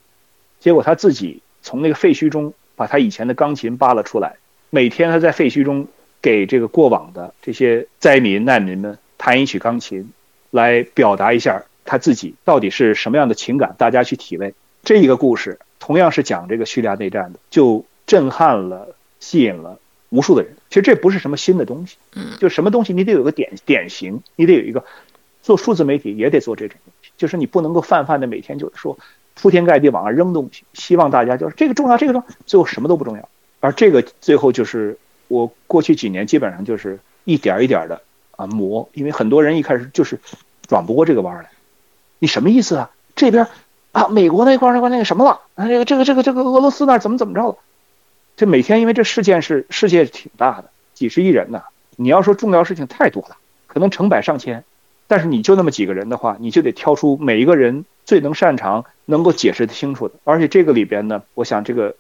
[0.60, 4.36] 结果她自己从那个废墟中把她以前的钢琴扒了出来，
[4.70, 5.88] 每天她在废墟中
[6.22, 10.12] 给这个过往的这些灾民难民们弹一曲钢琴，
[10.52, 14.54] 来表达一下她自己到底是什么样的情感，大家去体味。
[14.84, 18.90] 这一个故事同样是讲这个叙利亚内战的，就震撼了、
[19.22, 20.58] 吸引了无数的人。
[20.68, 24.84] 其实这不是什么新的东西，嗯，就什么东西你得有个典典型，你得有一个
[25.42, 29.00] 做数字媒体也得做这种东西，就是你不能够泛泛的每天就是说
[29.34, 33.30] 铺天盖地往上扔东西，希望大家就是这个重要，这个重要，最后什么都不重要。
[33.62, 34.98] 而这个最后就是
[35.30, 38.02] 我过去几年基本上就是一点一点的
[38.36, 40.20] 啊磨，因为很多人一开始就是
[40.68, 41.50] 转不过这个弯来，
[42.20, 42.92] 你什么意思啊？
[43.16, 43.48] 这边。
[43.94, 45.42] 啊，美国那块那块那个什么了？
[45.56, 47.58] 啊，这个这个这个这个俄罗斯那怎么怎么着了？
[48.42, 51.62] 这每天因为这事件是世界挺大的，几十亿人呢。
[51.96, 53.38] 你要说重要事情太多了，
[53.68, 54.64] 可能成百上千，
[55.08, 60.16] 但是你就那么几个人的话，你就得挑出每一个人最能擅长、能够解释得清楚的。
[60.24, 61.96] 而且这个里边呢，我想这个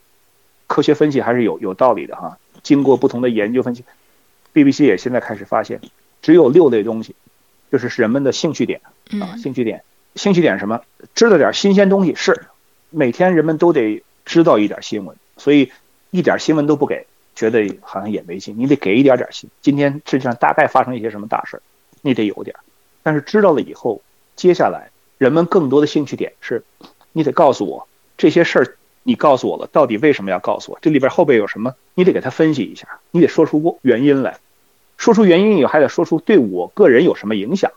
[0.65, 2.39] 科学分析还是有有道理的哈。
[2.63, 3.83] 经过不同的研究分析
[4.51, 5.79] ，BBC 也现在开始发现，
[6.23, 7.15] 只有六类东西，
[7.71, 8.81] 就是人们的兴趣点
[9.21, 9.83] 啊，兴趣点。
[10.15, 10.81] 兴趣点什么？
[11.13, 12.47] 知道点新鲜东西是，
[12.89, 15.71] 每天人们都得知道一点新闻，所以
[16.11, 18.55] 一点新闻都不给，觉得好像也没劲。
[18.57, 19.49] 你得给一点点新。
[19.61, 21.61] 今天世界上大概发生一些什么大事儿，
[22.01, 22.55] 你得有点。
[23.01, 24.01] 但是知道了以后，
[24.35, 26.63] 接下来人们更多的兴趣点是，
[27.13, 27.87] 你得告诉我
[28.17, 30.79] 这些事儿，你告诉我了，到底为什么要告诉我？
[30.81, 31.73] 这里边后边有什么？
[31.95, 34.37] 你得给他分析一下，你得说出原因来，
[34.97, 37.71] 说出原因以后，还得说出对我个人有什么影响。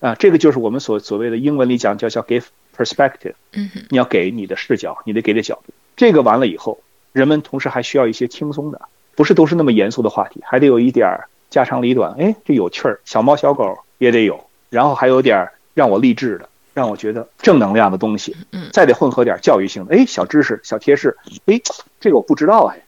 [0.00, 2.44] 啊，这个就是我们所所谓的英文里讲叫叫 give
[2.74, 5.74] perspective，嗯，你要给你的视角，你得给的角度。
[5.94, 6.80] 这个完了以后，
[7.12, 8.80] 人们同时还需要一些轻松的，
[9.14, 21.60] 不是都是那么严肃的话题，还得有一点家长里短，哎，这有趣儿，小猫小狗也得有，然后还有点让我励志的，让我觉得正能量的东西，嗯，再得混合点教育性的，哎，小知识、小贴士，哎，
[22.00, 22.82] 这个我不知道哎，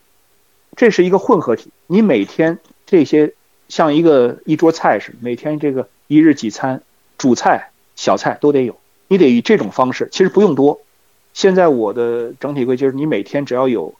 [0.75, 1.71] 这是一个混合体。
[1.87, 3.33] 你每天这些
[3.67, 6.81] 像一个一桌菜似的，每天这个一日几餐。
[7.15, 10.81] 主菜、小菜都得有，你得以这种方式，其实不用多。
[11.33, 13.93] 现在我的整体规就是，你每天只要有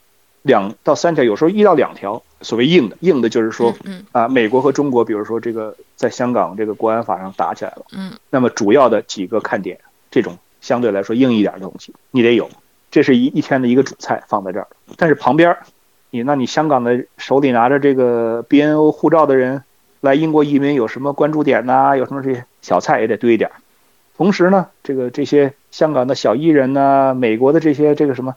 [0.44, 3.74] 两到三条，有时候一到两条，所谓硬的，硬的就是说，
[4.12, 9.80] 啊，美国和中国，比如说这个在香港这个国安法上打起来了，嗯，那么主要的几个看点，
[10.12, 12.50] 这种相对来说硬一点的东西，你得有，
[12.92, 14.68] 这是一一天的一个主菜放在这儿。
[14.98, 15.58] 但是旁边，
[16.12, 19.64] 你那你香港的手里拿着这个 BNO 护照的人。
[20.04, 21.96] 来英国移民有什么关注点呐？
[21.96, 23.50] 有什么这些小菜也得堆一点。
[24.18, 28.36] 同时呢，这个这些香港的小艺人呐，美国的这些这个什么，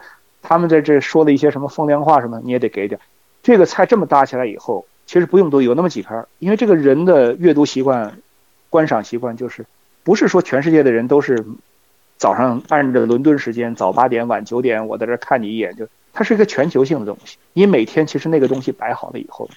[0.48, 3.00] 他们在这说了一些什么风凉话什么，你也得给点。
[3.42, 6.26] 这个菜这么搭起来以后，其实不用多，有那么几盘。
[6.38, 8.18] 因为这个人的阅读习惯、
[8.70, 9.66] 观赏习惯，就是
[10.04, 11.44] 不是说全世界的人都是
[12.16, 17.38] 早上按着伦敦时间早八点晚九点，我在这看你一眼，就它是一个全球性的东西。
[17.52, 19.50] 你每天其实那个东西摆好了以后，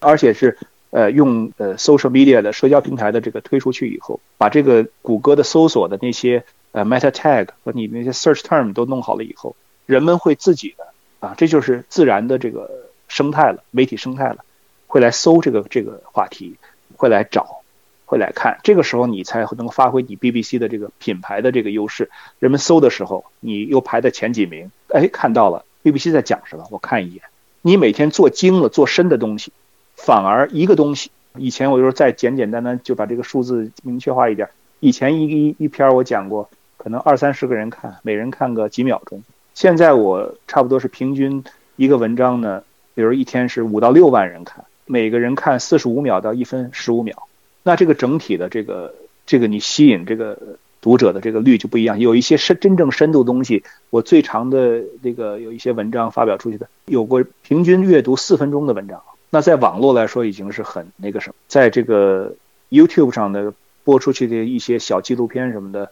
[0.00, 0.58] 而且是。
[0.90, 9.56] 呃，用呃 social media 的社交平台的这个推出去以后，把这个谷歌的搜索的那些呃 meta tag 和你那些 search term 都弄好了以后，
[9.86, 10.86] 人们会自己的
[11.20, 12.70] 啊，这就是自然的这个
[13.08, 14.44] 生态了，媒体生态了，
[14.86, 16.56] 会来搜这个这个话题，
[16.96, 17.62] 会来找，
[18.06, 18.58] 会来看。
[18.62, 22.10] 这个时候你才能发挥你 BBC 的这个品牌的这个优势。
[22.38, 27.22] 人们搜的时候，你又排在前几名，哎，看到了 BBC 在讲什么，我看一眼。
[27.62, 29.52] 你每天做精了、做深的东西。
[29.96, 34.48] 反而一个东西，以前我就是再简简单单就把这个数字明确化一点。
[34.80, 39.22] 以前一一一篇我讲过，可能二三十个人看，每人看个几秒钟。
[39.54, 41.44] 现在我差不多是平均
[41.76, 42.62] 一个文章呢，
[42.94, 47.28] 比如一天是五到六万人看，每个人看四十五秒到一分十五秒。
[47.62, 48.94] 那这个整体的这个
[49.26, 50.36] 这个你吸引这个
[50.82, 51.98] 读者的这个率就不一样。
[51.98, 59.00] 有一些深真正深度东西，我最长的那个有一些文章发表出去的，有过平均阅读四分钟的文章。
[59.30, 62.34] 那在网络来说已经是很那个什么，在这个
[62.70, 65.90] YouTube 上的播出去的一些小纪录片什么的，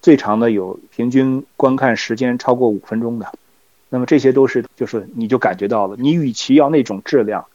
[0.00, 3.32] 最长的有平均观看时间超过五分钟的，
[3.88, 7.46] 那么这些都是就是你就感觉到了，你与其要那种质量，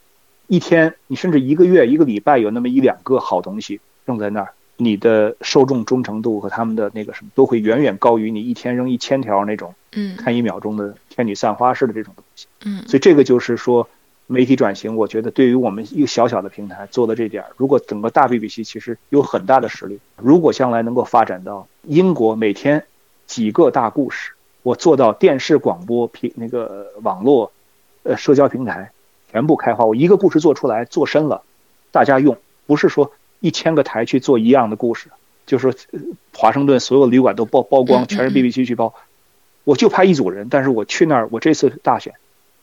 [0.47, 13.87] 一天你甚至一个月一个礼拜有那么一两个好东西扔在那儿，你的受众忠诚度和他们的那个什么都会远远高于你一天扔一千条那种，嗯，看一秒钟的天女散花式的这种东西，嗯，所以这个就是说。
[14.25, 19.99] 媒体转型，我觉得对于我们一个小小的平台做的这点，如果整个大 BBC 其实有很大的实力。
[20.15, 22.86] 如果将来能够发展到英国每天
[23.27, 24.31] 几个大故事，
[24.61, 27.51] 我做到电视、广播、平那个网络、
[28.03, 28.91] 呃社交平台
[29.31, 31.43] 全部开花，我一个故事做出来做深了，
[31.91, 33.11] 大家用，不是说
[33.41, 35.09] 一千个台去做一样的故事，
[35.45, 35.73] 就说
[36.34, 38.93] 华盛顿所有旅馆都曝曝光，全是 BBC 去包。
[39.65, 42.13] 我就派一组人，但是我去那儿，我这次大选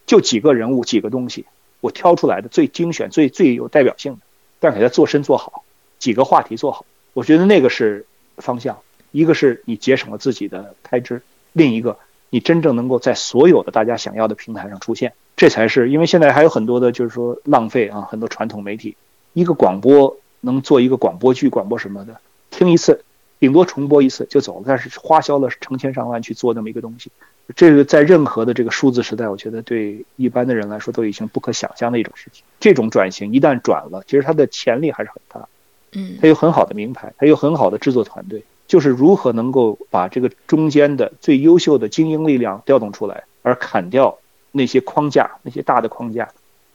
[0.06, 1.44] 就几个人物、几个东西，
[1.80, 4.20] 我挑出来的最精选、最最有代表性的，
[4.60, 5.64] 但是给他做深做好，
[5.98, 8.06] 几个话题做好，我觉得那个是
[8.38, 8.78] 方向。
[9.10, 11.98] 一个是你节省了自己的开支，另一个
[12.30, 18.96] 你真正能够在所有的大家想要的平台上出现，这才是因为现在还有很多的就是说浪费啊，很多传统媒体
[19.32, 23.04] 一个广播能做一个广播剧、广播什么的，听一次。
[23.40, 27.10] 顶多重播一次就走了，但是花销了成千上万去做那么一个东西，
[27.56, 32.44] 这个在任何的这个数字时代，我觉得对一般的人来说都已经不可想象的一种事情。
[32.60, 35.48] 这种转型一旦转了，其实它的潜力还是很大。
[35.92, 44.18] 嗯，它有很好的名牌，它有很好的制作团队，就是如何能够把这个中间的最优秀的精英力量调动出来，而砍掉
[44.52, 46.28] 那些框架，那些大的框架，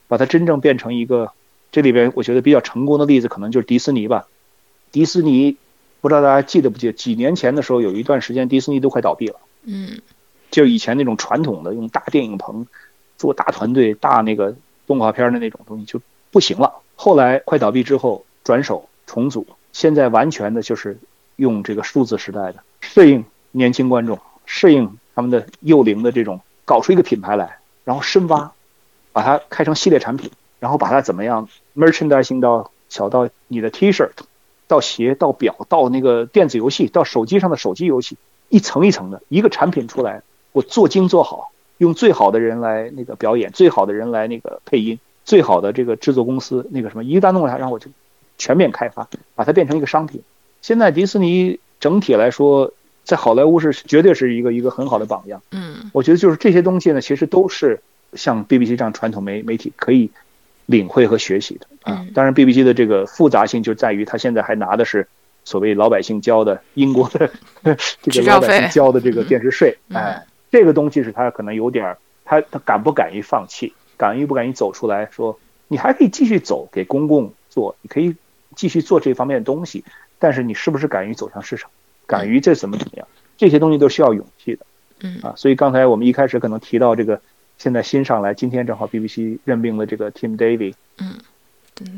[0.10, 1.32] 把它真正变成一个。
[1.72, 4.28] 这里边我觉得比较成功的例子，可能就是迪士尼吧，
[4.91, 5.56] 迪士尼。
[6.02, 9.39] 不知道大家记得不记得，几年前的时候有一段时间，迪士尼都快倒闭了。
[9.64, 10.02] 嗯，
[10.52, 12.68] 就以前那种传统的用大电影棚
[13.18, 14.54] 做大团队、大那个
[14.86, 16.74] 动画片的那种东西就不行了。
[16.98, 21.00] 后来快倒闭之后，转手重组，现在完全的就是
[21.36, 28.52] 用这个数字时代的适应年轻观众，适应他们的幼龄的这种，搞出一个品牌来，然后深挖，
[29.14, 34.10] 把它开成系列产品，然后把它怎么样 merchandising 到小到你的 T 恤。
[34.68, 38.18] 到鞋到表到那个电子游戏到手机上的手机游戏
[38.50, 40.24] 一层一层的一个产品出来，
[40.54, 47.92] 我做精做好，用最好的人来那个表演，最好的人来那个配音，最好的这个制作公司那个什么一旦弄来，然后我就
[48.40, 50.24] 全面开发，把它变成一个商品。
[50.66, 55.39] 现在迪士尼整体来说，在好莱坞是绝对是一个一个很好的榜样。
[55.51, 57.80] 嗯，我觉得就是这些东西呢，其实都是
[58.13, 60.09] 像 BBC 这样传统媒媒体可以。
[60.68, 65.07] 领会和学习的啊，当然，BBC 的这个复杂性就在于它现在还拿的是
[65.43, 67.30] 所谓老百姓交的英国的
[68.01, 78.16] 这个老百姓交的这个电视税，哎，这个东西是他可能有点儿，他他敢不敢于放弃，敢于不敢于走出来说，你还可以继续走给公共做，你可以
[78.55, 79.84] 继续做这方面的东西，
[80.26, 81.70] 但是你是不是敢于走向市场，
[82.08, 83.08] 敢于这怎么怎么样，
[83.38, 84.66] 这些东西都需要勇气的，
[85.02, 85.20] 嗯。
[85.22, 87.22] 啊，所以刚才我们一开始可能提到这个。
[87.58, 91.14] 现在新上来，今天正好 BBC 任命了这个 Tim David，嗯，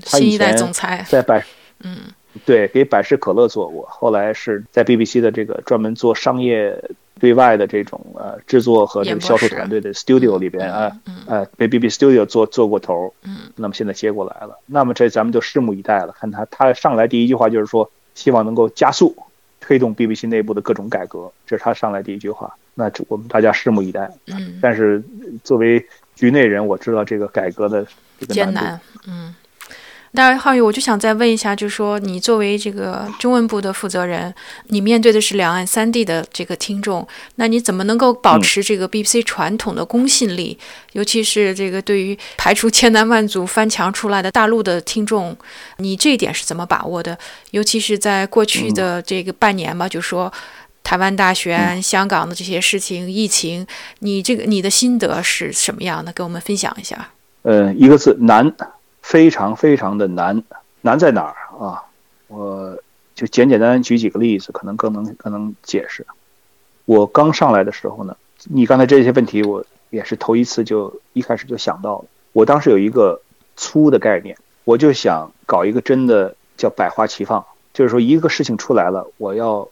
[0.06, 1.44] 新一代总裁在百，
[1.84, 1.98] 嗯，
[2.46, 6.80] 对，给百事可乐做过，后来是在 BBC 的这个专门做商业
[7.20, 10.92] 对外的这种呃制作和这个销售团队的 Studio 里边啊，
[11.26, 19.16] 呃，被 BBC Studio 做做过头，嗯，那么现在接过来了，那么这咱们就拭目以待了，看他他上来第一句话就是说，希望能够加速
[19.62, 22.58] 推动 BBC 内部的各种改革，这是他上来第一句话。
[22.74, 24.12] 那我们大家拭目以待。
[24.26, 25.04] 嗯，但是
[25.44, 27.86] 作为局内人，我知道这个改革的
[28.20, 28.80] 这个艰难。
[29.08, 29.36] 嗯，
[30.14, 34.34] 当然，浩宇，我就想再问一下，就是说，你作为这个中文部的负责人，
[34.68, 40.58] 你面对的是两岸三地的这个听众，那你怎么能够保持这个 BBC 传统的公信力？
[40.94, 45.36] 尤其是这个对于排除千难万阻翻墙出来的大陆的听众，
[45.78, 47.18] 你这一点是怎么把握的？
[47.52, 50.32] 尤其是在过去的这个半年吧，就说。
[50.84, 53.68] 台湾大选、香港的这些事情、疫情，
[54.00, 56.14] 你这个你的心得是什么样的？
[56.14, 57.10] 跟我们分享一下。
[57.42, 58.50] 呃，一个是难，
[59.08, 60.44] 非常非常的难。
[60.82, 61.36] 难在哪儿
[61.66, 61.84] 啊？
[62.28, 62.78] 我
[63.16, 66.06] 就简简单单举几个例子，可能更能更能解释。
[66.86, 72.06] 我刚上来的时候呢，你刚才这些问题，我也是头一次就一开始就想到了。
[72.34, 73.22] 我当时有一个
[73.56, 79.70] 粗的概念，我就想搞一个真的叫百花齐放，就是说一个事情出来了，我要。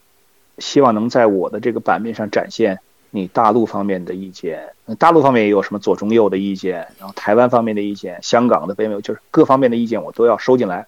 [0.58, 2.80] 希望能在我的这个版面上展现
[3.10, 10.86] 你大陆方面的意见，大陆方面也有什么左中右的意见，然后台湾方面的意见，香港的北美就是各方面的意见，我都要收进来。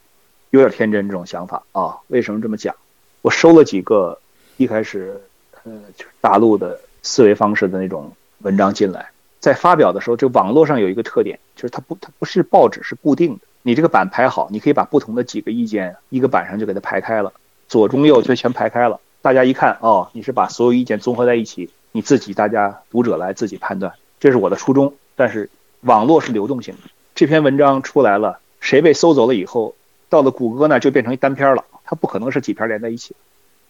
[0.51, 1.99] 有点天真这种想法啊？
[2.07, 2.75] 为什么这么讲？
[3.21, 4.19] 我收了几个
[4.57, 5.21] 一开始，
[5.65, 9.11] 呃，就是大陆的思维方式的那种文章进来，
[9.41, 17.31] 在发表的时候，这网络上有一个特点，就是它不它不是报纸是固定的，你这个版排好，你可以把不同的几个意见一个版上就给它排开了，
[17.69, 18.99] 左中右就全排开了。
[19.21, 24.95] 大家一看，哦，你是把所有意见综合在一起，你自己大家读者来自己判断，这是我的初衷。
[25.17, 29.75] 但是网络是流动性的，这篇文章出来了，谁被搜走了以后，
[30.09, 33.15] 到了谷歌呢就变成一单篇了，它不可能是几篇连在一起，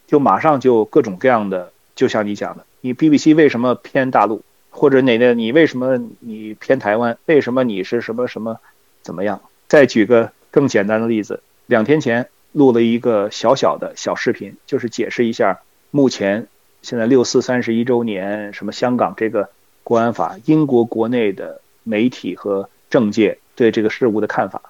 [0.06, 8.58] 就马上就各种各样的，就像你讲的，你 BBC 为什么偏大陆，或者哪个你为什么你偏台湾，为什么你是什么什么
[9.02, 9.40] 怎么样？
[9.68, 12.28] 再举个更简单的例子，两天前。
[12.52, 15.60] 录了一个小小的小视频，就是解释一下
[15.90, 16.48] 目前
[16.88, 19.50] 现在六四三十一周年，什么香港这个
[19.84, 24.62] 国安法，英国国内的媒体和政界对这个事物的看法。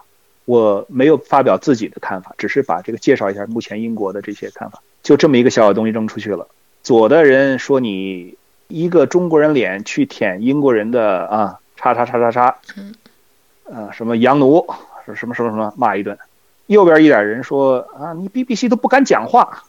[0.45, 4.83] 我没有发表自己的看法，只是把这个介绍一下目前英国的这些看法。
[5.01, 6.49] 就这么一个小小东西扔出去了。
[6.83, 12.95] 左的人说你一个中国人脸去舔英国人的啊，叉叉叉叉叉，嗯，
[13.63, 14.67] 呃，什么洋奴，
[15.15, 16.19] 什么什么什么骂一顿。
[16.67, 19.63] 右边一点人说啊，你 BBC 都不敢讲话，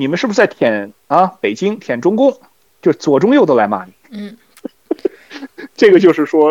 [0.00, 2.40] 你们是不是在舔啊北京舔中共？
[2.80, 3.92] 就左中右都来骂你。
[4.10, 4.34] 嗯，
[5.76, 6.50] 这个就是说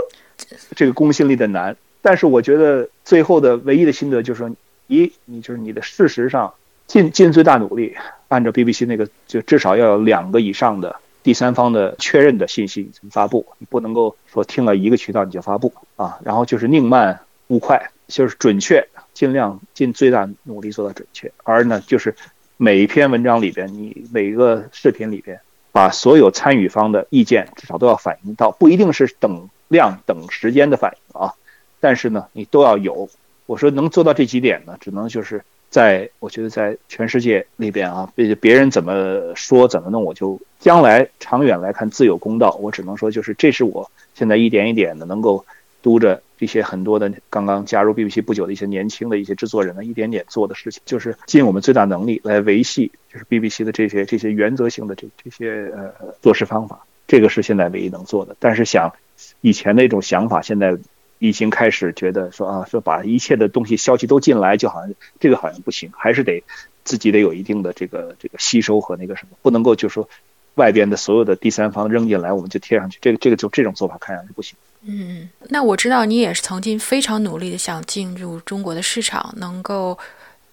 [0.75, 1.75] 这个公信力的难。
[1.99, 6.53] 但是我觉得最后的唯一的心得就是说，一你就是你的事实上
[6.85, 7.97] 尽尽最大努力，
[8.27, 16.19] 按照 BBC 那个就至少要有两个以上的第三方的确认的信息发布，你不能够说听了一个渠道你就发布啊。
[16.23, 21.31] 然后就是宁慢勿快，就是准确，尽量尽最大努力做到准确。
[21.43, 22.15] 而呢，就是
[22.62, 25.39] 每一篇文章里边，你每一个视频里边，
[25.72, 31.34] 把所有参与方的意见至少都要反映到，不一定是等量等时间的反应啊。
[31.80, 33.07] 但是呢，你都要有。
[33.45, 42.60] 我说能做到这几点呢，只能就是在我觉得在全世界里边啊，别别人怎么说怎么弄，我就将来长远来看自有公道。
[42.62, 45.45] 我只能说，就是这是我现在一点一点的能够
[45.82, 56.86] 督着这些很多的刚刚加入 BBC 不久的一些年轻的一些制作人呢，一点点做的事情，就是尽我们最大能力来维系，就是 BBC 的这些这些原则性的这这些呃做事方法。
[57.07, 58.36] 这个是现在唯一能做的。
[58.39, 58.93] 但是想
[59.41, 60.77] 以前那种想法，现在。
[61.21, 66.41] 已经开始觉得说啊，说把一切的东西消息都进来，就好像这个好像不行，还是得
[66.86, 70.07] 自己得有一定的这个这个吸收和那个什么，不能够就说
[70.55, 74.57] 外边的所有的第三方扔进来，我们就贴上去，这个这个就这种做法看上去不行。
[74.84, 79.97] 嗯，那我知道你也是曾经非常努力的想进入中国的市场，能够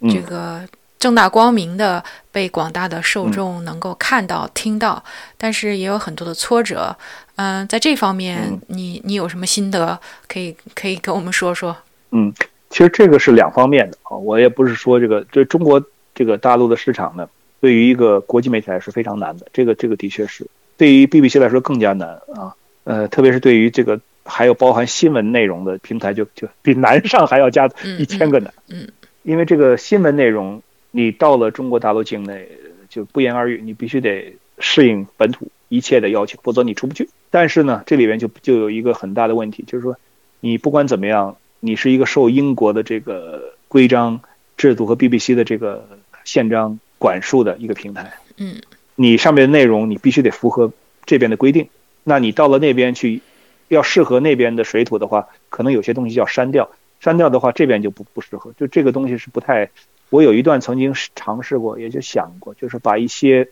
[0.08, 0.62] 这个。
[0.98, 2.02] 正大光明的
[2.32, 5.00] 被广大的受众能够看到、听到，
[5.36, 6.96] 但是也有很多的挫折。
[7.36, 11.76] 嗯，在这方面，你你有什么心得可以可以跟我们说说？
[12.12, 12.32] 嗯，
[12.70, 15.80] 其实这个是两方面的啊，我也不是说这个对中国
[16.14, 17.28] 这个大陆的市场呢，
[17.60, 20.46] 对于一个国际媒体来说非常难的，这个这个的确是
[20.78, 22.54] 对于 BBC 来说更加难啊。
[22.84, 28.50] 呃，特别是对于这个还有包含新闻内容的平台，就就比南上还要加一千个呢。
[28.68, 28.88] 嗯，
[29.22, 30.62] 因为这个新闻内容。
[30.92, 32.48] 你到了中国大陆境内，
[32.88, 37.10] 就不言而喻，你必须得适应本土一切的要求，否则你出不去。
[37.28, 39.94] 但是呢，这里边就就有一个很大的问题，就是说，
[40.40, 44.18] 你不管怎么样，你是一个受英国的这个规章
[44.56, 45.86] 制度和 BBC 的这个
[46.24, 48.14] 宪章管束的一个平台。
[48.38, 48.54] 嗯，
[48.94, 50.72] 你上面的内容你必须得符合
[51.04, 51.68] 这边的规定。
[52.04, 53.20] 那你到了那边去，
[53.68, 56.70] 要适合那边的水土的话，可能有些东西要删掉。
[56.98, 58.52] 删掉的话，这边就不不适合。
[58.58, 59.68] 就这个东西是不太。
[60.08, 63.44] 我有一段曾经尝试过，也就想过，就是把一些，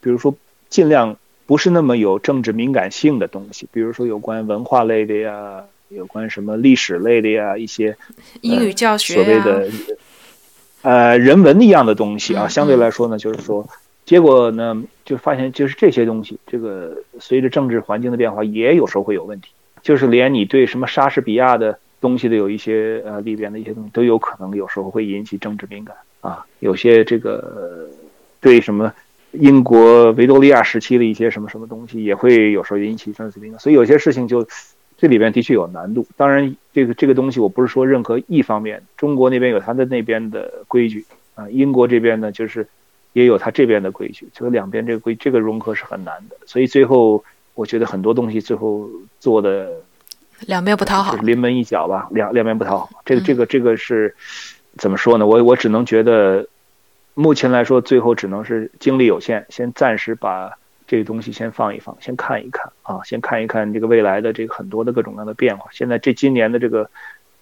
[0.00, 0.32] 比如说
[0.68, 7.96] 尽量不是那么有政治敏感性的东西，比如说有关文化类的呀，有关什么历史类的呀，一些
[8.40, 9.68] 英语教学所谓的
[10.82, 13.68] 呃人文一样的东西啊，相对来说呢，就是说，
[14.10, 19.52] 结果呢，就发现就是这些东西，这个随着政治环境的变化，也有时候会有问题，
[19.84, 21.78] 就是连你对什么莎士比亚的。
[22.00, 27.86] 东西的有一些呃里边的一些东西都有可能有时候会引起政治敏感啊，有些这个
[28.40, 28.90] 对什么
[29.32, 34.48] 英国维多利亚时期的一些什么什么东西也会有时候引起政治敏感，所以有些事情就
[34.96, 36.06] 这里边的确有难度。
[36.16, 41.04] 当然，这个这个东西我不是说任何一方面，中国那边有他的那边的规矩
[41.34, 42.66] 啊，英国这边呢就是
[43.12, 48.88] 也有他这边的规矩，这个两边这个规这个融合是很难的，所以最后我觉得很多东西最后
[49.18, 49.70] 做的。
[50.46, 52.88] 两边不讨好，临门一脚吧，两两边不讨好。
[53.04, 54.16] 这个这个这个是
[54.78, 55.26] 怎么说呢？
[55.26, 56.46] 我我只能觉得，
[57.12, 60.56] 目前来说，最后只能是精力有限，先暂时把
[60.86, 65.68] 这个东西先放一放，先看一看啊，先看一看这个未来的这个很多的各种各样的变化。
[65.72, 66.88] 现在这今年的这个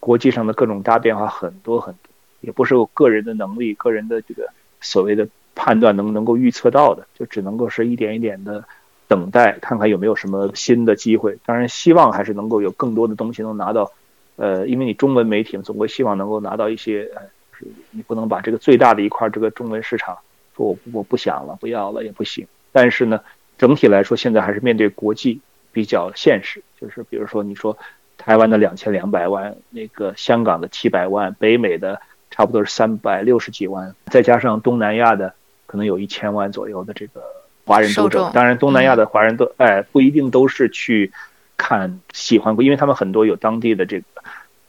[0.01, 2.11] 国际上的各种大变化很多很多，
[2.41, 4.49] 也不是我个人的能力、个人的这个
[4.81, 5.29] 所谓的
[5.59, 8.65] 判断能能够预测到的，就只能够是一点一点的。
[9.09, 13.91] 等待看看有没有什么新的机会，当然希望还是能够有更多的东西能拿到，
[14.37, 20.19] 呃，因为你中文媒体总归希望能够拿到一些，呃，就是你不能把这个最大的一块这个中文市场
[20.55, 22.47] 说我我不想了不要了也不行。
[22.71, 23.19] 但是呢，
[23.57, 25.41] 整体来说现在还是面对国际
[25.73, 27.79] 比较现实，就是比如说你说
[28.19, 31.99] 台湾的两千两百万，那个香港的七百万，北美的
[32.31, 35.33] 差不多是三百六十几万，再加上东南亚的
[35.69, 37.23] 可能有一千万左右的这个。
[37.64, 41.12] 华人读者，当然东南亚的华人都哎不一定都是去
[41.59, 44.07] 看喜欢过，因为他们很多有当地的这个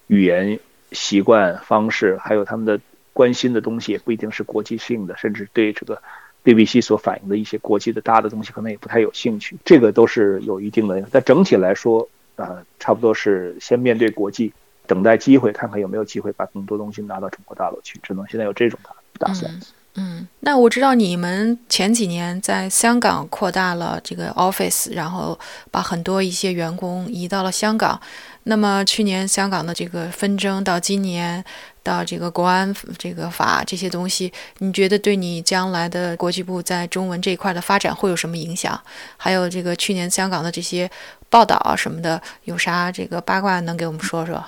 [0.07, 0.59] 语言
[0.91, 2.77] 习惯方式，还有他们的
[3.13, 6.01] 关心的东西也不一定是国际性的，甚至对这个
[6.43, 11.01] BBC 所反映的一些国际的大的东西可能也不太有兴趣，这个都是有一定的。
[11.09, 14.51] 但整体来说，啊，差不多是先面对国际，
[14.87, 18.93] 等待机会，看看有没有机会把更多东西拿到中国大陆去，只能现在有这种打
[19.27, 19.49] 打算。
[19.49, 19.61] 嗯，
[19.95, 25.37] 嗯那我知道你们前几年在香港扩大了这个 office，然后
[25.71, 27.99] 把很多一些员工移到了香港。
[28.43, 31.43] 那么去年香港的这个纷争，到今年
[31.83, 38.79] 到这个国安这个法这些东西，你觉得对你将来的国际部在中文这一块的发展会有什么影响？
[39.17, 40.89] 还有这个去年香港的这些
[41.29, 44.43] 报道啊什么的，有啥这个八卦能给我们说说？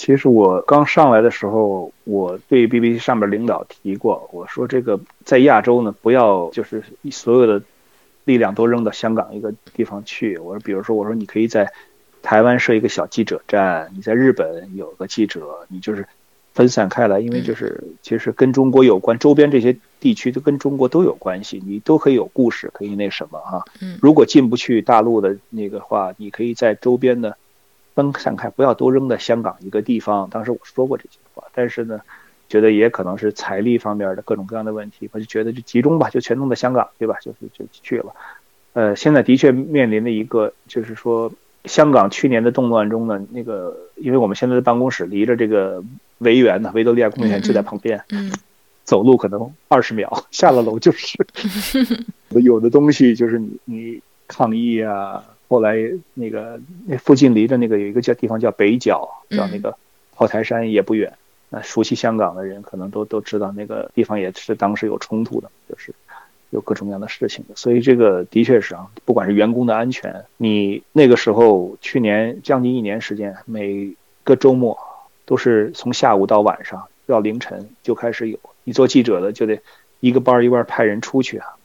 [0.00, 7.62] 其实我刚上来的时候，我对 BBC 上面领导提过，我说这个在亚洲呢，不要就是所有的
[8.24, 10.38] 力量都扔到香港一个地方去。
[10.38, 11.70] 我说，比如说，我说你可以在
[12.22, 16.06] 台湾设一个小记者站，你在日本有个记者，你就是
[16.54, 23.62] 分散开来，因为就是其实跟中国有关，周边这些地区都跟中国都有关系，你都可以有故事，可以那什么哈。
[24.00, 27.36] 如果进不去大陆的那个话，你可以在周边的。
[27.94, 30.28] 分散开，不要都扔在香港一个地方。
[30.30, 32.00] 当时我说过这句话，但是呢，
[32.48, 37.16] 觉得也可能是财力方面的各种各样的问题，我就觉得就集中吧，就全弄在香港，对吧？
[37.20, 38.14] 就是就去了。
[38.72, 41.32] 呃，现在的确面临的一个就是说，
[41.64, 45.82] 香港去年的动乱中呢，那个因为我们现在的办公室离着这个
[46.18, 48.32] 维园呢，维多利亚公园就在旁边，嗯，
[48.84, 51.18] 走路可能二十秒，下了楼就是。
[52.30, 55.24] 有的东西就是你你抗议啊。
[55.50, 55.76] 后来
[56.14, 59.76] 那个那附近离着那个有一个叫地方叫北角，叫那个
[60.14, 61.12] 炮台山也不远。
[61.48, 65.92] 那熟悉香港的人可能都都知道那个地方也是当时有冲突的，就是
[66.50, 67.56] 有各种各样的事情的。
[67.56, 73.92] 所以这个的确是啊，不管是员工的安全，你那个时候去年将近一年时间，每
[74.22, 74.78] 个周末
[75.24, 78.38] 都是从下午到晚上到凌晨就开始有。
[78.62, 79.58] 你做记者的就得
[79.98, 81.56] 一个班一个班派人出去啊。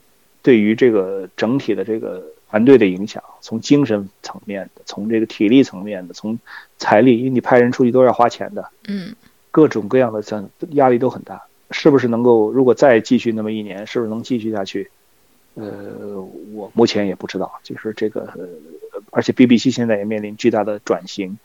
[0.42, 2.32] 对于这个整体的这个。
[2.48, 6.38] 团队的影响，从精神层面的，从这个体力层面的，从
[6.78, 9.14] 财力，因为你派人出去都要花钱的，嗯，
[9.50, 14.88] 各种各样的像压力都很大，是不是能够如果再继续那么一年，是不是能继续下去？
[15.54, 16.20] 呃，
[16.54, 18.32] 我目前也不知道，就是这个，
[19.10, 21.38] 而且 BBC 现在也面临巨大的转型，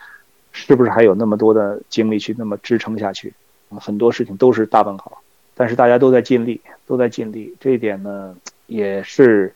[0.52, 3.34] 是不是还有那么多的精力去那么支撑下去？
[3.70, 5.22] 很多事情都是大问号，
[5.56, 8.36] 但是大家都在尽力，都在尽力，这一点呢，
[8.68, 9.56] 也是。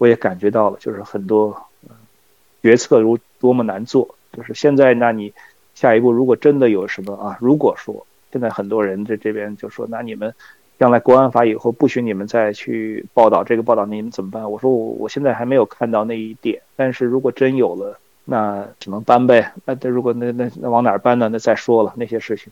[0.00, 1.54] 我也感觉到了，就是很多
[2.62, 4.14] 决策如多么难做。
[4.32, 5.34] 就是现在，那你
[5.74, 7.36] 下一步如果真的有什么啊？
[7.38, 10.34] 如果说现在很多人在这边就说，那你们
[10.78, 14.50] 将来国安法以后不许你们再去报道这个报道，你们怎么办？
[14.50, 16.62] 我说我我现在还没有看到那一点。
[16.76, 19.52] 但是如果真有了，那只能搬呗。
[19.66, 21.28] 那如果那那那往哪儿搬呢？
[21.28, 22.50] 那再说了那些事情。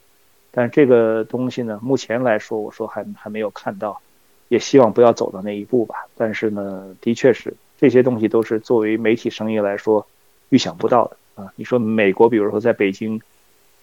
[0.51, 4.03] 但是这个东西呢，目前来说，我说还还没有看到。
[4.49, 6.07] 也希望不要走到那一步吧。
[6.17, 10.07] 但是呢，的确是这些东西都是作为媒体生意来说
[10.49, 11.53] 预想不到的啊。
[11.57, 13.21] 你说美国，比如说在北京，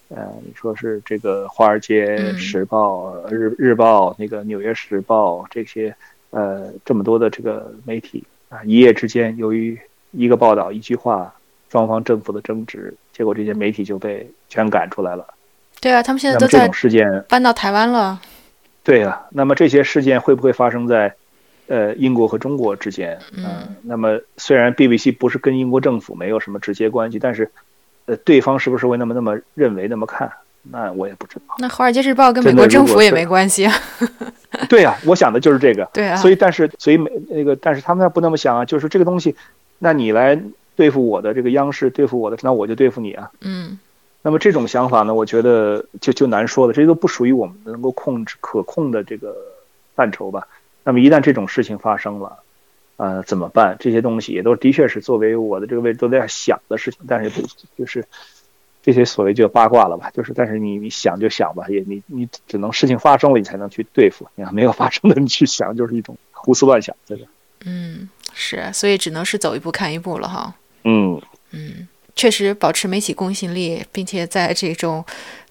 [0.08, 5.94] 呃，你说是这个《华尔街时报》、日日报、那个《纽约时报》这些，
[6.30, 9.78] 呃，这么多的这个媒体啊，一夜之间由于
[10.12, 11.34] 一个报道、一句话，
[11.70, 15.26] 双方政府的争执，结果这些媒体就被全赶出来了。
[15.80, 18.20] 对啊，他们现在都在事件搬到台湾了。
[18.86, 21.12] 对啊，那么这些事件会不会发生在，
[21.66, 23.18] 呃，英国和中国之间？
[23.36, 27.50] 嗯，那么虽然 BBC 不是跟英国政府没有什么直接关系，但是，
[28.04, 30.30] 呃，对方是不是会那么那么认为那么看？
[30.70, 31.56] 那我也不知道。
[31.58, 33.74] 那《华尔街日报》跟美国政府也没关系啊。
[34.70, 35.84] 对呀，我想的就是这个。
[35.92, 36.14] 对啊。
[36.14, 39.34] 所以，但是，所以美那个，但是他们不那么想啊，就是这个东西，
[39.80, 40.40] 那你来
[40.76, 43.30] 对付我的这个央视，对付我的，那我就对付你啊。
[43.40, 43.78] 嗯。
[44.26, 49.36] 那么这种想法呢，我觉得就就难说了，这都不属于我们能够控制可控的这个
[49.94, 50.48] 范畴吧。
[50.82, 52.38] 那么一旦这种事情发生了，
[52.96, 53.76] 呃，怎么办？
[53.78, 57.30] 这些东西也都的确是作为我的这个位置都在想的事情，但是
[57.78, 58.04] 就是
[58.82, 67.28] 这些所谓就八卦了吧，就是但是你你想就想吧，也你你只能事情发生了你才能去对付，你看没有发生的你去想就是一种胡思乱想，对吧？
[67.64, 70.52] 嗯，是，所以只能是走一步看一步了哈。
[70.82, 71.22] 嗯
[71.52, 71.86] 嗯。
[72.16, 75.04] 确实保持媒体公信力，并且在这种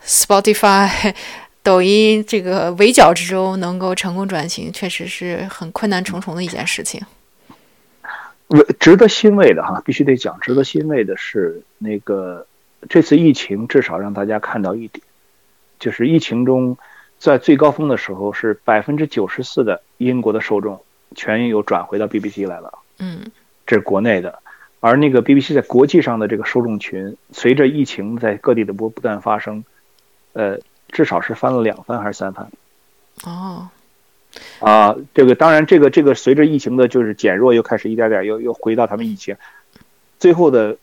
[0.04, 1.14] Spotify、
[1.62, 7.00] 抖音这个围剿之中能够成功转型，确实是很困难重重的一件事情。
[8.80, 12.46] 值得欣慰的哈，必须得讲，值得欣慰的是，那个
[12.90, 15.04] 这次疫情至少让大家看到一点，
[15.80, 16.78] 就是疫情中
[17.18, 20.84] 在最高峰的时候，是百分之九十四的英国的受众
[21.16, 22.80] 全又转回到 BBC 来了。
[23.00, 23.32] 嗯，
[23.66, 24.40] 这是国内的。
[24.86, 29.66] 而那个 BBC 在国际上的这个受众群，随着疫情在各地的不不断发生，
[30.34, 30.60] 呃，
[30.90, 32.48] 至少是翻了两番还是三番？
[33.24, 33.68] 哦，
[34.60, 39.36] 啊，这个当然，这个这个随着疫情的就是减弱，又开始一点点又又回到他们以前。
[40.20, 40.78] 最后的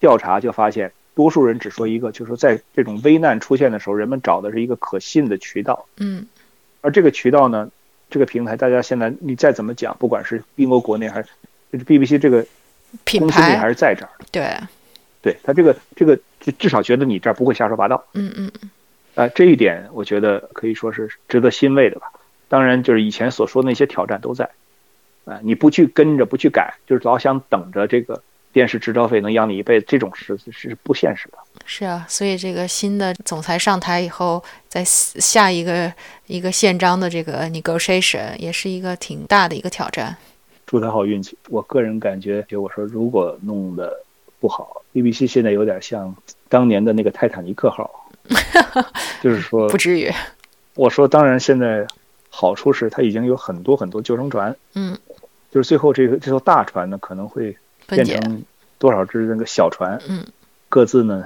[0.00, 5.86] 调查就发现，多数人只说一个，就是说在这种危难出现的时候，人们找的是一个可信的渠道。
[5.96, 6.26] 嗯，
[6.82, 7.70] 而这个渠道呢，
[8.10, 11.28] 这个平台，大家现在你再怎么讲，不管是英国国内还是
[11.72, 12.44] 就是 BBC 这个
[13.04, 14.26] 品公信力还是在这儿的。
[14.30, 14.56] 对，
[15.22, 18.04] 对他这个这个就至少觉得你这儿不会瞎说八道。
[18.14, 18.50] 嗯嗯
[19.14, 22.10] 啊，这一点我觉得可以说是值得欣慰的吧。
[22.48, 24.48] 当然，就是以前所说的那些挑战都在，
[25.24, 28.22] 啊，你不去跟着，不去改，就是老想等着这个
[28.52, 31.38] 电视执照费能养你一辈子，这种事是不现实的。
[31.64, 35.92] 是啊，所以这个新的总裁上台以后，在下一个
[36.26, 40.16] 一个宪章的这个 negotiation 也是一个挺大的一个挑战。
[40.66, 41.38] 祝他好运气。
[41.48, 44.02] 我个人感觉，就我说，如果弄得
[44.40, 46.14] 不好，BBC 现在有点像
[46.48, 48.08] 当年的那个泰坦尼克号，
[49.22, 50.10] 就是说不，至于，
[50.74, 51.86] 我说当然现在
[52.28, 54.98] 好处是它已经有很多很多救生船，嗯，
[55.50, 57.56] 就是最后这个这艘大船呢可能会，
[57.86, 58.42] 变成
[58.78, 60.26] 多少只那个小船，嗯，
[60.68, 61.24] 各自呢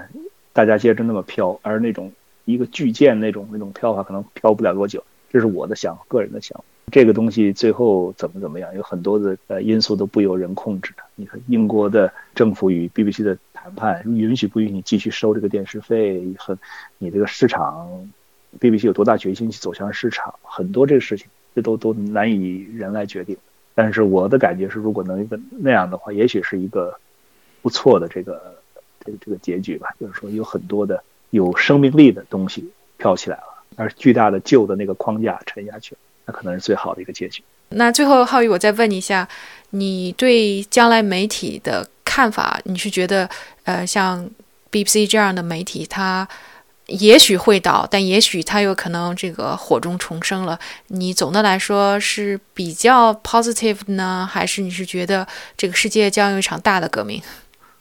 [0.52, 2.12] 大家接着那么飘，而那种
[2.44, 6.64] 一个巨舰那种那种飘法可能飘不了多久，这是我的想个人的想法。
[6.90, 11.02] 这个东西最后怎么怎么样，有很多的呃因素都不由人控制的。
[11.14, 16.58] 你看英国的政府与 BBC 的谈判，允许不允许你继续收这个电视费，和
[16.98, 18.08] 你这个市场
[18.58, 23.36] ，BBC 有多大决心去走向市场，很多这个事情，这都都难以人来决定。
[23.74, 26.98] 但是我的感觉是，如果能一个那样的话，也许是一个
[27.62, 28.56] 不错的这个
[29.04, 29.88] 这个这个结局吧。
[29.98, 37.42] 就是说，有很多的有生命力的东西飘起来了，而巨大的旧的那个框架沉下去了，那可能是最好的一个结局。
[37.70, 39.28] 那最后，浩宇，我再问你一下，
[39.70, 42.60] 你对将来媒体的看法？
[42.64, 43.28] 你是觉得，
[43.62, 44.28] 呃，像
[44.72, 46.26] BBC 这样的媒体，它
[46.86, 50.58] 也许会倒，但也许它有可能这个火中重生了。
[50.88, 55.24] 你总的来说是比较 positive 呢，还是你是觉得
[55.56, 57.22] 这个世界将有一场大的革命？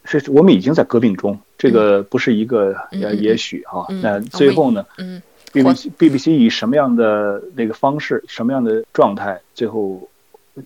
[0.06, 5.22] 是我们已经在革命中，这个不是一个呃，也许哈、嗯那最后呢嗯
[5.52, 10.10] ，BBC BBC 以什么样的那个方式，什么样的状态，最后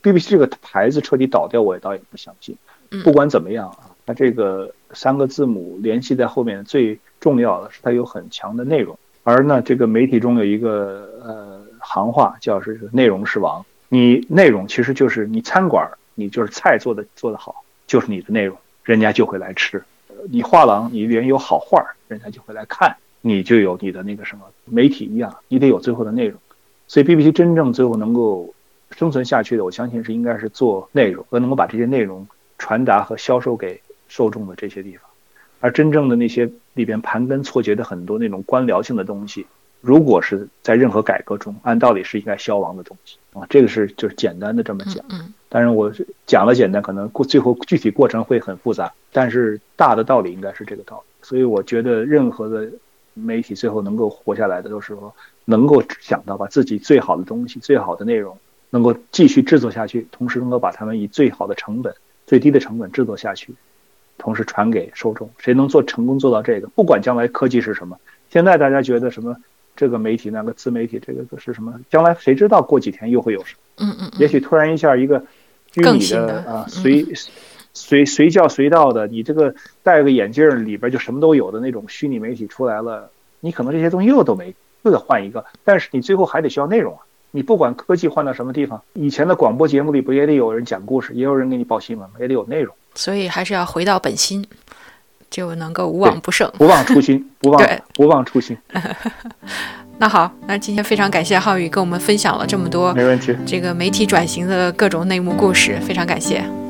[0.01, 2.55] BBC 这个牌子彻底倒掉，我也倒也不相信。
[2.91, 8.97] 嗯不管怎么样啊，它这个三个字母联系在后面，最重要的是它有很强的内容。
[9.23, 13.65] 而呢，这个媒体中有一个呃行话叫是内容是王。
[13.89, 19.77] 你内容其实就是你餐馆儿，你就是菜做的做得好，就是你的内容，人家就会来吃。
[20.09, 22.95] 呃你画廊，你里面有好画儿，人家就会来看，
[23.25, 26.37] 你就有你的那个什么媒体一样，你得有最后的内容。
[26.87, 28.53] 所以 BBC 真正最后能够
[28.91, 35.09] 生存下去的，我相信是应该是做内容和能够把这些内容传达和销售给受众的这些地方。
[35.61, 39.45] 而真正的那些里边盘根错节的很多那种官僚性的东西，
[39.79, 43.47] 如果是在任何改革中，按道理是应该消亡的东西啊。
[43.49, 45.03] 这个是就是简单的这么讲。
[45.09, 51.13] 嗯当然，我是讲了简单，可能过最后具体过程会很复杂，但是大的道理应该是这个道理。
[51.21, 52.67] 所以我觉得任何的
[53.13, 55.13] 媒体最后能够活下来的，都是说
[55.45, 58.37] 能够想到把自己最好的东西、最好的内容
[58.69, 61.93] 能够继续制作下去，同时能够把它们以最好的成本、
[62.25, 63.53] 最低的成本制作下去，
[64.17, 65.29] 同时传给受众。
[65.37, 67.97] 谁能做成功做到这个，不管将来科技是什么，
[68.29, 69.35] 现在大家觉得什么
[69.75, 73.59] 这个媒体那个自媒体这个是什么，将来谁知道过几天又会有什么？
[73.85, 75.23] 嗯嗯也许突然一下一个
[75.71, 77.05] 虚拟的啊嗯随
[77.73, 83.09] 随随叫随到的，你这个戴个眼镜儿里边就什么都有的那种虚拟媒体出来了，
[83.39, 84.53] 你可能这些东西又都没，
[84.83, 86.99] 又得换一个，但是你最后还得需要内容啊。
[87.31, 92.15] 你不管科技换到什么地方，以前的广播节目里不也得有人讲故事，也有人给你报新闻吗？
[92.19, 94.45] 也得有内容，所以还是要回到本心，
[95.31, 96.47] 就能够无往不胜。
[96.59, 98.55] 不忘初心，不忘对不忘初心，
[99.97, 103.35] 那好，那今天非常感谢浩宇跟我们分享了这么多没问题。
[103.47, 106.62] 这个媒体转型的各种内幕故事，非常感谢。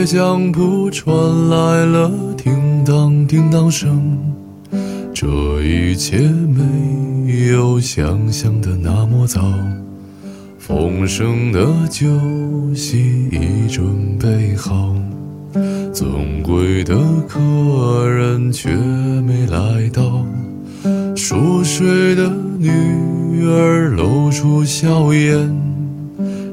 [0.00, 1.14] 铁匠铺传
[1.50, 4.18] 来了叮当叮当声。
[5.12, 5.26] 这
[5.62, 9.42] 一切没有想象的那么早，
[10.58, 12.08] 丰盛的酒
[12.74, 14.96] 席已准备好。
[15.92, 16.96] 尊贵的
[17.28, 20.24] 客人却没来到，
[21.14, 25.69] 熟睡的女儿露出笑颜。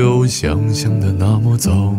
[0.00, 1.94] 有想象的那么糟。